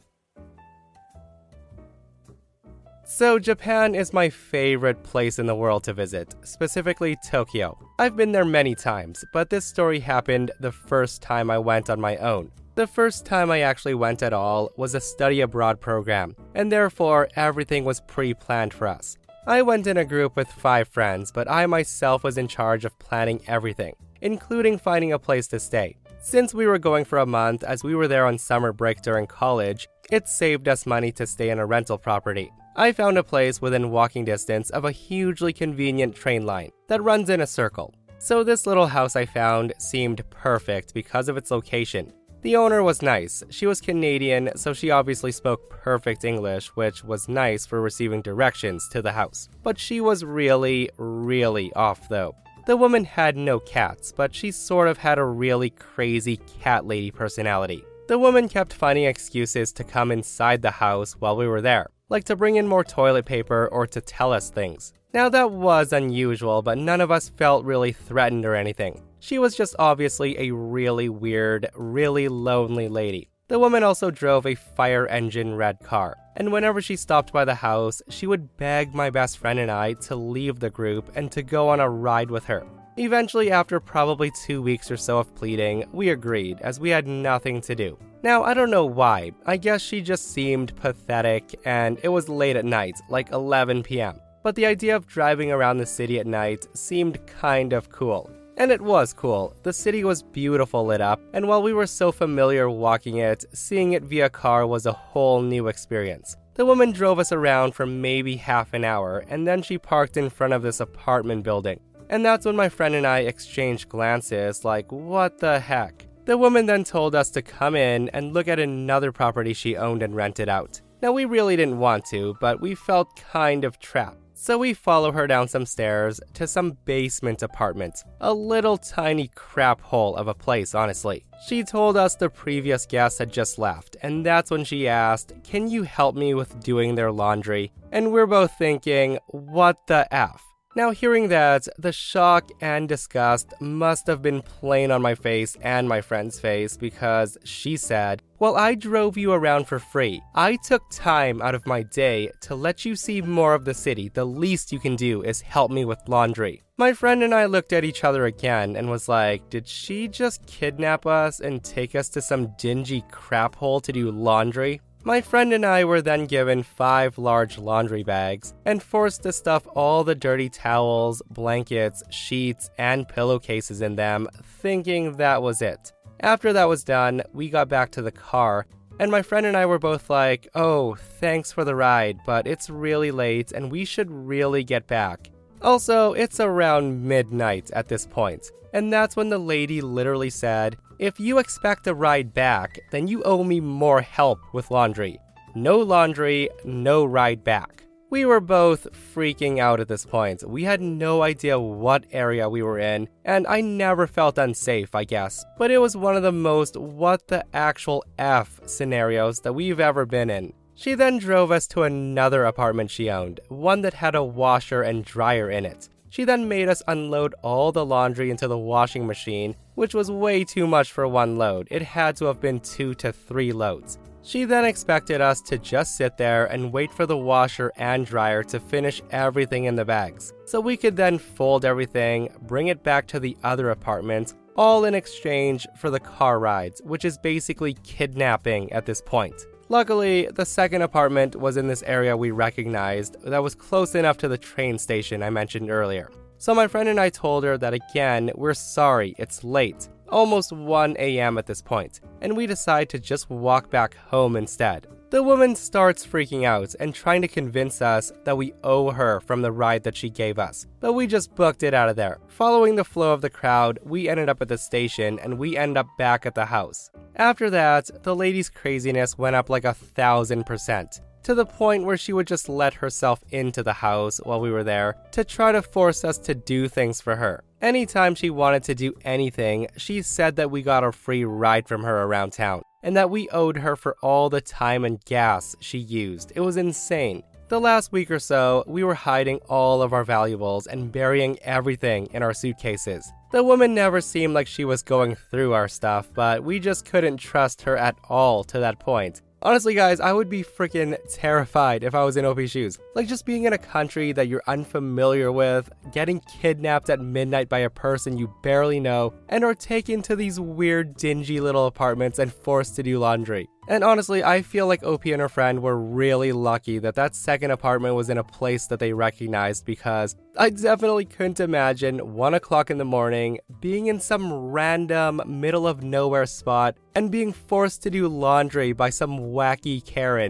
So, 3.04 3.40
Japan 3.40 3.96
is 3.96 4.14
my 4.14 4.30
favorite 4.30 5.02
place 5.02 5.40
in 5.40 5.48
the 5.48 5.56
world 5.56 5.86
to 5.86 5.94
visit, 5.94 6.36
specifically 6.44 7.18
Tokyo. 7.28 7.80
I've 7.98 8.16
been 8.16 8.32
there 8.32 8.46
many 8.46 8.76
times, 8.76 9.26
but 9.34 9.50
this 9.50 9.66
story 9.66 10.00
happened 10.00 10.52
the 10.60 10.72
first 10.72 11.24
time 11.24 11.50
I 11.50 11.58
went 11.58 11.90
on 11.90 12.00
my 12.00 12.18
own. 12.18 12.52
The 12.76 12.86
first 12.86 13.26
time 13.26 13.50
I 13.50 13.62
actually 13.62 13.96
went 13.96 14.22
at 14.22 14.34
all 14.34 14.70
was 14.78 14.94
a 14.94 15.02
study 15.02 15.42
abroad 15.42 15.82
program, 15.82 16.36
and 16.54 16.72
therefore 16.72 17.28
everything 17.36 17.86
was 17.86 18.02
pre 18.02 18.36
planned 18.36 18.72
for 18.72 18.88
us. 18.88 19.18
I 19.48 19.64
went 19.64 19.88
in 19.88 19.98
a 19.98 20.06
group 20.06 20.36
with 20.36 20.48
five 20.50 20.90
friends, 20.90 21.32
but 21.32 21.50
I 21.50 21.66
myself 21.66 22.24
was 22.24 22.38
in 22.38 22.48
charge 22.48 22.86
of 22.86 23.00
planning 23.00 23.42
everything, 23.48 23.96
including 24.22 24.78
finding 24.78 25.14
a 25.14 25.20
place 25.20 25.48
to 25.48 25.60
stay. 25.60 25.98
Since 26.20 26.54
we 26.54 26.68
were 26.68 26.80
going 26.80 27.06
for 27.06 27.20
a 27.20 27.26
month, 27.26 27.64
as 27.64 27.84
we 27.84 27.96
were 27.96 28.08
there 28.08 28.26
on 28.26 28.38
summer 28.38 28.74
break 28.74 29.02
during 29.02 29.28
college, 29.28 29.88
it 30.12 30.28
saved 30.28 30.68
us 30.68 30.86
money 30.86 31.12
to 31.14 31.28
stay 31.28 31.50
in 31.50 31.60
a 31.60 31.66
rental 31.66 31.98
property. 31.98 32.52
I 32.76 32.92
found 32.92 33.18
a 33.18 33.24
place 33.24 33.62
within 33.62 33.92
walking 33.92 34.26
distance 34.26 34.70
of 34.70 34.86
a 34.86 34.92
hugely 34.92 35.54
convenient 35.54 36.16
train 36.16 36.46
line 36.46 36.72
that 36.90 37.02
runs 37.02 37.30
in 37.30 37.42
a 37.42 37.48
circle. 37.48 37.94
So, 38.20 38.44
this 38.44 38.66
little 38.66 38.88
house 38.88 39.16
I 39.16 39.26
found 39.26 39.74
seemed 39.80 40.28
perfect 40.30 40.94
because 40.94 41.30
of 41.30 41.38
its 41.38 41.52
location. 41.52 42.12
The 42.42 42.56
owner 42.56 42.84
was 42.84 43.02
nice. 43.02 43.44
She 43.50 43.66
was 43.66 43.82
Canadian, 43.82 44.52
so 44.56 44.74
she 44.74 44.92
obviously 44.92 45.32
spoke 45.32 45.70
perfect 45.70 46.24
English, 46.24 46.68
which 46.76 47.04
was 47.04 47.28
nice 47.28 47.66
for 47.66 47.82
receiving 47.82 48.22
directions 48.22 48.88
to 48.90 49.02
the 49.02 49.12
house. 49.12 49.50
But 49.64 49.80
she 49.80 50.02
was 50.02 50.24
really, 50.24 50.90
really 50.98 51.74
off 51.74 52.08
though. 52.10 52.36
The 52.68 52.78
woman 52.78 53.06
had 53.06 53.36
no 53.36 53.60
cats, 53.60 54.14
but 54.16 54.36
she 54.36 54.52
sort 54.52 54.88
of 54.88 55.00
had 55.00 55.18
a 55.18 55.26
really 55.26 55.72
crazy 55.72 56.38
cat 56.62 56.86
lady 56.86 57.10
personality. 57.10 57.84
The 58.08 58.20
woman 58.20 58.48
kept 58.48 58.74
finding 58.74 59.06
excuses 59.06 59.74
to 59.74 59.84
come 59.84 60.12
inside 60.12 60.62
the 60.62 60.72
house 60.72 61.14
while 61.14 61.36
we 61.36 61.48
were 61.48 61.62
there 61.62 61.88
like 62.10 62.24
to 62.26 62.36
bring 62.36 62.56
in 62.56 62.68
more 62.68 62.84
toilet 62.84 63.26
paper 63.26 63.68
or 63.72 63.86
to 63.88 64.02
tell 64.02 64.32
us 64.32 64.50
things. 64.50 64.94
Now, 65.14 65.30
that 65.30 65.52
was 65.52 65.94
unusual, 65.94 66.62
but 66.62 66.78
none 66.78 67.02
of 67.02 67.12
us 67.12 67.30
felt 67.30 67.66
really 67.66 67.92
threatened 67.92 68.46
or 68.46 68.56
anything. 68.56 69.02
She 69.20 69.40
was 69.40 69.56
just 69.56 69.76
obviously 69.80 70.38
a 70.40 70.54
really 70.54 71.10
weird, 71.10 71.70
really 71.76 72.28
lonely 72.28 72.88
lady. 72.88 73.30
The 73.50 73.60
woman 73.60 73.82
also 73.82 74.12
drove 74.12 74.46
a 74.46 74.56
fire 74.56 75.08
engine 75.08 75.56
red 75.56 75.80
car, 75.80 76.18
and 76.36 76.52
whenever 76.52 76.82
she 76.82 76.98
stopped 76.98 77.32
by 77.32 77.46
the 77.46 77.56
house, 77.56 78.02
she 78.10 78.28
would 78.28 78.58
beg 78.58 78.94
my 78.94 79.10
best 79.10 79.38
friend 79.38 79.58
and 79.58 79.72
I 79.72 79.94
to 79.94 80.18
leave 80.18 80.60
the 80.60 80.70
group 80.70 81.10
and 81.16 81.32
to 81.32 81.42
go 81.44 81.70
on 81.70 81.80
a 81.80 81.90
ride 81.90 82.30
with 82.30 82.44
her. 82.46 82.66
Eventually, 82.98 83.50
after 83.50 83.80
probably 83.80 84.32
two 84.32 84.62
weeks 84.62 84.92
or 84.92 84.98
so 84.98 85.20
of 85.20 85.34
pleading, 85.34 85.86
we 85.94 86.10
agreed, 86.10 86.60
as 86.60 86.82
we 86.82 86.90
had 86.90 87.08
nothing 87.08 87.62
to 87.62 87.74
do. 87.74 87.98
Now, 88.22 88.44
I 88.44 88.54
don't 88.54 88.72
know 88.72 88.86
why. 88.86 89.32
I 89.46 89.56
guess 89.56 89.82
she 89.82 90.02
just 90.02 90.34
seemed 90.34 90.76
pathetic, 90.76 91.58
and 91.64 92.00
it 92.04 92.10
was 92.10 92.28
late 92.28 92.58
at 92.58 92.66
night, 92.66 93.00
like 93.08 93.32
11 93.32 93.84
pm. 93.84 94.20
But 94.44 94.56
the 94.56 94.66
idea 94.66 94.94
of 94.94 95.08
driving 95.08 95.54
around 95.54 95.78
the 95.78 95.86
city 95.86 96.20
at 96.20 96.28
night 96.28 96.68
seemed 96.74 97.26
kind 97.28 97.72
of 97.72 97.90
cool. 97.90 98.30
And 98.58 98.72
it 98.72 98.82
was 98.82 99.14
cool. 99.14 99.56
The 99.62 99.72
city 99.72 100.04
was 100.04 100.24
beautiful 100.24 100.84
lit 100.84 101.00
up, 101.00 101.22
and 101.34 101.48
while 101.48 101.62
we 101.62 101.74
were 101.74 101.86
so 101.86 102.12
familiar 102.12 102.70
walking 102.70 103.18
it, 103.18 103.46
seeing 103.54 103.94
it 103.94 104.04
via 104.04 104.30
car 104.30 104.66
was 104.66 104.88
a 104.88 104.92
whole 104.92 105.44
new 105.44 105.68
experience. 105.68 106.36
The 106.56 106.66
woman 106.66 106.92
drove 106.92 107.20
us 107.20 107.32
around 107.32 107.76
for 107.76 107.86
maybe 107.86 108.36
half 108.36 108.74
an 108.74 108.84
hour, 108.84 109.24
and 109.30 109.48
then 109.48 109.62
she 109.62 109.78
parked 109.78 110.18
in 110.18 110.32
front 110.32 110.54
of 110.54 110.64
this 110.64 110.80
apartment 110.80 111.44
building. 111.44 111.80
And 112.10 112.26
that's 112.26 112.48
when 112.48 112.56
my 112.56 112.68
friend 112.68 112.96
and 112.96 113.06
I 113.06 113.20
exchanged 113.20 113.90
glances 113.90 114.66
like, 114.66 114.92
what 114.92 115.38
the 115.38 115.60
heck? 115.60 116.08
The 116.26 116.38
woman 116.38 116.66
then 116.66 116.84
told 116.84 117.14
us 117.14 117.30
to 117.32 117.44
come 117.44 117.76
in 117.76 118.10
and 118.10 118.34
look 118.34 118.48
at 118.48 118.60
another 118.60 119.12
property 119.12 119.54
she 119.54 119.78
owned 119.78 120.02
and 120.02 120.16
rented 120.16 120.50
out. 120.50 120.82
Now, 121.02 121.12
we 121.12 121.26
really 121.26 121.56
didn't 121.56 121.78
want 121.78 122.06
to, 122.06 122.36
but 122.42 122.60
we 122.60 122.74
felt 122.74 123.16
kind 123.32 123.64
of 123.64 123.78
trapped. 123.80 124.18
So 124.40 124.60
we 124.60 124.76
follow 124.76 125.12
her 125.14 125.26
down 125.26 125.48
some 125.48 125.66
stairs 125.66 126.22
to 126.36 126.46
some 126.46 126.78
basement 126.86 127.42
apartment. 127.42 128.04
A 128.22 128.32
little 128.32 128.78
tiny 128.78 129.32
crap 129.34 129.82
hole 129.82 130.16
of 130.16 130.28
a 130.28 130.36
place, 130.36 130.76
honestly. 130.76 131.26
She 131.48 131.64
told 131.64 131.98
us 131.98 132.16
the 132.16 132.30
previous 132.30 132.86
guest 132.86 133.18
had 133.18 133.34
just 133.34 133.58
left, 133.58 133.98
and 134.04 134.24
that's 134.24 134.52
when 134.52 134.64
she 134.64 134.88
asked, 134.88 135.34
Can 135.44 135.68
you 135.68 135.82
help 135.82 136.16
me 136.16 136.36
with 136.36 136.64
doing 136.64 136.94
their 136.94 137.12
laundry? 137.12 137.72
And 137.92 138.12
we're 138.14 138.28
both 138.28 138.52
thinking, 138.60 139.18
What 139.26 139.88
the 139.88 140.08
F? 140.14 140.47
Now, 140.78 140.92
hearing 140.92 141.30
that, 141.30 141.68
the 141.80 141.92
shock 141.92 142.52
and 142.62 142.88
disgust 142.88 143.52
must 143.60 144.06
have 144.06 144.22
been 144.22 144.44
plain 144.44 144.92
on 144.92 145.02
my 145.02 145.16
face 145.16 145.58
and 145.64 145.90
my 145.90 146.02
friend's 146.02 146.40
face 146.40 146.78
because 146.78 147.36
she 147.44 147.78
said, 147.78 148.22
Well, 148.38 148.56
I 148.56 148.76
drove 148.76 149.18
you 149.18 149.34
around 149.34 149.66
for 149.68 149.80
free. 149.80 150.22
I 150.36 150.56
took 150.58 150.84
time 150.92 151.42
out 151.42 151.56
of 151.56 151.66
my 151.66 151.82
day 151.82 152.30
to 152.42 152.54
let 152.54 152.86
you 152.86 152.96
see 152.96 153.24
more 153.24 153.56
of 153.56 153.66
the 153.66 153.74
city. 153.74 154.10
The 154.10 154.26
least 154.26 154.72
you 154.72 154.78
can 154.78 154.96
do 154.96 155.24
is 155.24 155.42
help 155.42 155.72
me 155.72 155.84
with 155.84 155.98
laundry. 156.08 156.62
My 156.78 156.94
friend 156.94 157.24
and 157.24 157.34
I 157.34 157.46
looked 157.46 157.74
at 157.74 157.84
each 157.84 158.04
other 158.04 158.28
again 158.28 158.76
and 158.76 158.88
was 158.88 159.10
like, 159.10 159.50
Did 159.50 159.68
she 159.68 160.08
just 160.08 160.46
kidnap 160.46 161.08
us 161.08 161.40
and 161.40 161.64
take 161.64 161.96
us 161.96 162.08
to 162.10 162.22
some 162.22 162.54
dingy 162.60 163.04
crap 163.10 163.56
hole 163.56 163.80
to 163.82 163.92
do 163.92 164.12
laundry? 164.12 164.82
My 165.08 165.22
friend 165.22 165.54
and 165.54 165.66
I 165.66 165.86
were 165.86 166.02
then 166.02 166.26
given 166.26 166.64
five 166.64 167.18
large 167.18 167.58
laundry 167.58 168.04
bags 168.04 168.54
and 168.66 168.84
forced 168.84 169.24
to 169.24 169.32
stuff 169.32 169.66
all 169.74 170.04
the 170.04 170.14
dirty 170.14 170.50
towels, 170.50 171.22
blankets, 171.30 172.04
sheets, 172.10 172.70
and 172.78 173.08
pillowcases 173.08 173.82
in 173.82 173.96
them, 173.96 174.28
thinking 174.44 175.14
that 175.14 175.42
was 175.42 175.62
it. 175.62 175.94
After 176.20 176.52
that 176.52 176.68
was 176.68 176.84
done, 176.84 177.22
we 177.32 177.50
got 177.50 177.70
back 177.70 177.90
to 177.92 178.02
the 178.02 178.12
car, 178.12 178.66
and 179.00 179.10
my 179.10 179.22
friend 179.22 179.46
and 179.46 179.56
I 179.56 179.66
were 179.66 179.80
both 179.80 180.10
like, 180.10 180.50
oh, 180.56 180.96
thanks 180.96 181.54
for 181.54 181.64
the 181.64 181.74
ride, 181.74 182.20
but 182.26 182.46
it's 182.46 182.70
really 182.70 183.12
late 183.12 183.54
and 183.54 183.72
we 183.72 183.86
should 183.86 184.12
really 184.12 184.66
get 184.66 184.88
back. 184.88 185.30
Also, 185.62 186.12
it's 186.12 186.42
around 186.42 187.02
midnight 187.02 187.72
at 187.72 187.88
this 187.88 188.06
point, 188.06 188.52
and 188.74 188.92
that's 188.92 189.16
when 189.16 189.30
the 189.30 189.40
lady 189.40 189.80
literally 189.80 190.30
said, 190.30 190.76
if 191.00 191.20
you 191.20 191.38
expect 191.38 191.88
a 191.88 191.94
ride 191.94 192.34
back, 192.34 192.80
then 192.92 193.08
you 193.08 193.22
owe 193.24 193.44
me 193.44 193.60
more 193.60 194.02
help 194.02 194.40
with 194.54 194.72
laundry. 194.72 195.20
No 195.54 195.78
laundry, 195.80 196.50
no 196.66 197.06
ride 197.06 197.44
back. 197.44 197.84
We 198.10 198.26
were 198.26 198.40
both 198.40 198.88
freaking 199.14 199.60
out 199.60 199.80
at 199.80 199.90
this 199.90 200.06
point. 200.06 200.42
We 200.48 200.64
had 200.64 200.82
no 200.82 201.24
idea 201.24 201.60
what 201.60 202.06
area 202.12 202.50
we 202.50 202.64
were 202.64 202.80
in, 202.80 203.10
and 203.26 203.46
I 203.46 203.60
never 203.60 204.08
felt 204.08 204.38
unsafe, 204.38 204.96
I 204.96 205.04
guess. 205.04 205.44
But 205.58 205.72
it 205.72 205.80
was 205.80 205.98
one 205.98 206.16
of 206.16 206.24
the 206.24 206.32
most 206.32 206.78
what 206.78 207.28
the 207.28 207.44
actual 207.54 208.06
F 208.18 208.62
scenarios 208.66 209.40
that 209.40 209.54
we've 209.54 209.82
ever 209.82 210.06
been 210.06 210.30
in. 210.30 210.54
She 210.74 210.94
then 210.94 211.18
drove 211.18 211.52
us 211.52 211.68
to 211.70 211.84
another 211.84 212.46
apartment 212.46 212.92
she 212.92 213.10
owned, 213.10 213.40
one 213.50 213.82
that 213.82 213.96
had 213.96 214.16
a 214.16 214.24
washer 214.24 214.84
and 214.84 215.04
dryer 215.04 215.50
in 215.50 215.66
it. 215.66 215.90
She 216.10 216.24
then 216.24 216.48
made 216.48 216.70
us 216.70 216.82
unload 216.88 217.36
all 217.42 217.72
the 217.72 217.86
laundry 217.86 218.32
into 218.32 218.48
the 218.48 218.58
washing 218.58 219.06
machine, 219.06 219.56
which 219.76 219.94
was 219.94 220.10
way 220.10 220.44
too 220.44 220.66
much 220.68 220.92
for 220.92 221.08
one 221.08 221.36
load. 221.36 221.68
It 221.70 221.82
had 221.82 222.16
to 222.18 222.26
have 222.26 222.40
been 222.40 222.60
two 222.60 222.94
to 222.96 223.12
three 223.12 223.52
loads. 223.52 224.00
She 224.24 224.44
then 224.44 224.66
expected 224.66 225.22
us 225.22 225.40
to 225.44 225.58
just 225.58 225.96
sit 225.96 226.18
there 226.18 226.48
and 226.48 226.74
wait 226.74 226.92
for 226.92 227.06
the 227.06 227.18
washer 227.18 227.72
and 227.78 228.06
dryer 228.06 228.44
to 228.44 228.60
finish 228.60 229.02
everything 229.12 229.66
in 229.66 229.76
the 229.76 229.86
bags, 229.86 230.34
so 230.46 230.60
we 230.60 230.76
could 230.76 230.98
then 230.98 231.18
fold 231.18 231.64
everything, 231.64 232.30
bring 232.42 232.68
it 232.68 232.84
back 232.84 233.08
to 233.08 233.22
the 233.22 233.38
other 233.44 233.70
apartment, 233.70 234.34
all 234.58 234.84
in 234.84 234.96
exchange 234.96 235.66
for 235.78 235.90
the 235.90 236.00
car 236.00 236.40
rides, 236.40 236.82
which 236.84 237.06
is 237.06 237.18
basically 237.18 237.76
kidnapping 237.84 238.70
at 238.74 238.86
this 238.86 239.02
point. 239.02 239.46
Luckily, 239.70 240.30
the 240.34 240.46
second 240.46 240.82
apartment 240.82 241.36
was 241.36 241.58
in 241.58 241.68
this 241.68 241.84
area 241.84 242.16
we 242.16 242.32
recognized 242.32 243.22
that 243.24 243.44
was 243.44 243.54
close 243.54 243.96
enough 243.96 244.16
to 244.18 244.30
the 244.30 244.38
train 244.38 244.78
station 244.78 245.22
I 245.22 245.30
mentioned 245.30 245.70
earlier. 245.70 246.10
So 246.38 246.56
my 246.56 246.68
friend 246.68 246.88
and 246.88 247.00
I 247.00 247.10
told 247.10 247.44
her 247.44 247.58
that 247.58 247.74
again, 247.74 248.32
we're 248.36 248.54
sorry, 248.54 249.14
it's 249.18 249.44
late, 249.44 249.90
almost 250.08 250.54
1 250.54 250.96
a.m. 251.00 251.38
at 251.38 251.48
this 251.48 251.62
point, 251.62 252.00
and 252.22 252.38
we 252.38 252.48
decide 252.48 252.88
to 252.90 253.00
just 253.00 253.30
walk 253.30 253.70
back 253.70 253.98
home 253.98 254.38
instead. 254.38 254.88
The 255.10 255.24
woman 255.24 255.56
starts 255.56 256.06
freaking 256.06 256.44
out 256.44 256.76
and 256.82 256.94
trying 256.94 257.22
to 257.22 257.30
convince 257.30 257.82
us 257.82 258.12
that 258.26 258.36
we 258.36 258.54
owe 258.62 258.92
her 258.92 259.22
from 259.22 259.42
the 259.42 259.54
ride 259.54 259.84
that 259.84 259.96
she 259.96 260.10
gave 260.10 260.38
us, 260.38 260.68
but 260.82 260.94
we 260.94 261.08
just 261.08 261.34
booked 261.34 261.64
it 261.64 261.74
out 261.74 261.88
of 261.88 261.96
there. 261.96 262.20
Following 262.28 262.76
the 262.76 262.84
flow 262.84 263.14
of 263.14 263.22
the 263.22 263.30
crowd, 263.30 263.80
we 263.86 264.10
ended 264.10 264.28
up 264.28 264.42
at 264.42 264.50
the 264.50 264.58
station 264.58 265.18
and 265.20 265.40
we 265.40 265.56
end 265.56 265.78
up 265.78 265.88
back 265.98 266.26
at 266.26 266.36
the 266.36 266.48
house. 266.48 266.92
After 267.16 267.50
that, 267.52 267.90
the 268.04 268.14
lady's 268.14 268.50
craziness 268.50 269.18
went 269.18 269.38
up 269.38 269.50
like 269.50 269.64
a 269.64 269.74
thousand 269.74 270.46
percent 270.46 271.00
to 271.24 271.34
the 271.34 271.46
point 271.46 271.86
where 271.86 271.98
she 271.98 272.12
would 272.12 272.28
just 272.28 272.50
let 272.50 272.74
herself 272.74 273.24
into 273.30 273.64
the 273.64 273.74
house 273.74 274.20
while 274.24 274.42
we 274.42 274.52
were 274.52 274.64
there 274.66 274.98
to 275.12 275.24
try 275.24 275.54
to 275.54 275.62
force 275.62 276.04
us 276.04 276.18
to 276.18 276.36
do 276.36 276.68
things 276.68 277.00
for 277.00 277.16
her. 277.16 277.46
Anytime 277.62 278.14
she 278.14 278.30
wanted 278.30 278.64
to 278.64 278.76
do 278.76 278.94
anything, 279.06 279.68
she 279.78 280.02
said 280.02 280.36
that 280.36 280.52
we 280.52 280.62
got 280.62 280.84
a 280.84 280.92
free 280.92 281.24
ride 281.24 281.66
from 281.66 281.84
her 281.84 282.04
around 282.04 282.34
town 282.34 282.62
and 282.88 282.96
that 282.96 283.10
we 283.10 283.28
owed 283.32 283.58
her 283.58 283.76
for 283.76 283.98
all 284.02 284.30
the 284.30 284.40
time 284.40 284.86
and 284.86 285.04
gas 285.04 285.58
she 285.60 285.78
used. 285.78 286.32
It 286.36 286.40
was 286.40 286.56
insane. 286.56 287.22
The 287.50 287.60
last 287.60 287.92
week 287.92 288.10
or 288.10 288.18
so, 288.18 288.64
we 288.66 288.82
were 288.82 288.94
hiding 288.94 289.42
all 289.50 289.82
of 289.82 289.92
our 289.92 290.06
valuables 290.06 290.68
and 290.68 290.90
burying 290.90 291.38
everything 291.40 292.08
in 292.14 292.24
our 292.24 292.34
suitcases. 292.34 293.12
The 293.34 293.44
woman 293.44 293.76
never 293.76 294.00
seemed 294.00 294.34
like 294.34 294.48
she 294.48 294.64
was 294.64 294.84
going 294.84 295.16
through 295.16 295.52
our 295.52 295.68
stuff, 295.68 296.08
but 296.14 296.46
we 296.46 296.60
just 296.60 296.86
couldn't 296.86 297.18
trust 297.18 297.64
her 297.64 297.76
at 297.76 297.98
all 298.08 298.46
to 298.46 298.60
that 298.60 298.80
point. 298.80 299.22
Honestly, 299.44 299.76
guys, 299.76 300.00
I 300.00 300.14
would 300.14 300.30
be 300.30 300.44
freaking 300.44 300.98
terrified 301.12 301.84
if 301.84 301.94
I 301.94 302.04
was 302.04 302.18
in 302.18 302.26
OP's 302.26 302.50
shoes. 302.50 302.80
Like, 302.96 303.08
just 303.08 303.26
being 303.26 303.44
in 303.44 303.54
a 303.54 303.58
country 303.58 304.12
that 304.14 304.28
you're 304.28 304.42
unfamiliar 304.48 305.32
with, 305.32 305.72
getting 305.92 306.22
kidnapped 306.22 306.90
at 306.90 307.00
midnight 307.00 307.48
by 307.48 307.60
a 307.60 307.70
person 307.70 308.18
you 308.18 308.34
barely 308.42 308.80
know, 308.80 309.14
and 309.30 309.44
are 309.44 309.54
taken 309.54 310.02
to 310.04 310.16
these 310.16 310.40
weird, 310.40 310.96
dingy 310.96 311.40
little 311.40 311.68
apartments 311.68 312.18
and 312.18 312.34
forced 312.34 312.76
to 312.78 312.84
do 312.84 312.98
laundry. 312.98 313.48
And 313.70 313.84
honestly, 313.84 314.24
I 314.24 314.44
feel 314.44 314.66
like 314.66 314.84
OP 314.84 315.06
and 315.06 315.20
her 315.20 315.28
friend 315.28 315.62
were 315.62 315.78
really 315.78 316.32
lucky 316.32 316.80
that 316.80 316.96
that 316.96 317.16
second 317.16 317.52
apartment 317.52 317.96
was 317.96 318.10
in 318.10 318.18
a 318.18 318.24
place 318.24 318.66
that 318.68 318.80
they 318.80 318.94
recognized 318.94 319.66
because 319.66 320.16
I 320.38 320.52
definitely 320.52 321.04
couldn't 321.04 321.42
imagine 321.42 322.16
1 322.16 322.34
o'clock 322.34 322.72
in 322.72 322.78
the 322.78 322.86
morning 322.86 323.40
being 323.60 323.88
in 323.88 324.00
some 324.00 324.32
random 324.32 325.22
middle 325.26 325.68
of 325.68 325.84
nowhere 325.84 326.26
spot 326.26 326.78
and 326.96 327.12
being 327.12 327.34
forced 327.34 327.84
to 327.84 327.90
do 327.90 328.08
laundry 328.08 328.72
by 328.72 328.90
some 328.90 329.20
wacky 329.20 329.84
Karen. 329.84 330.30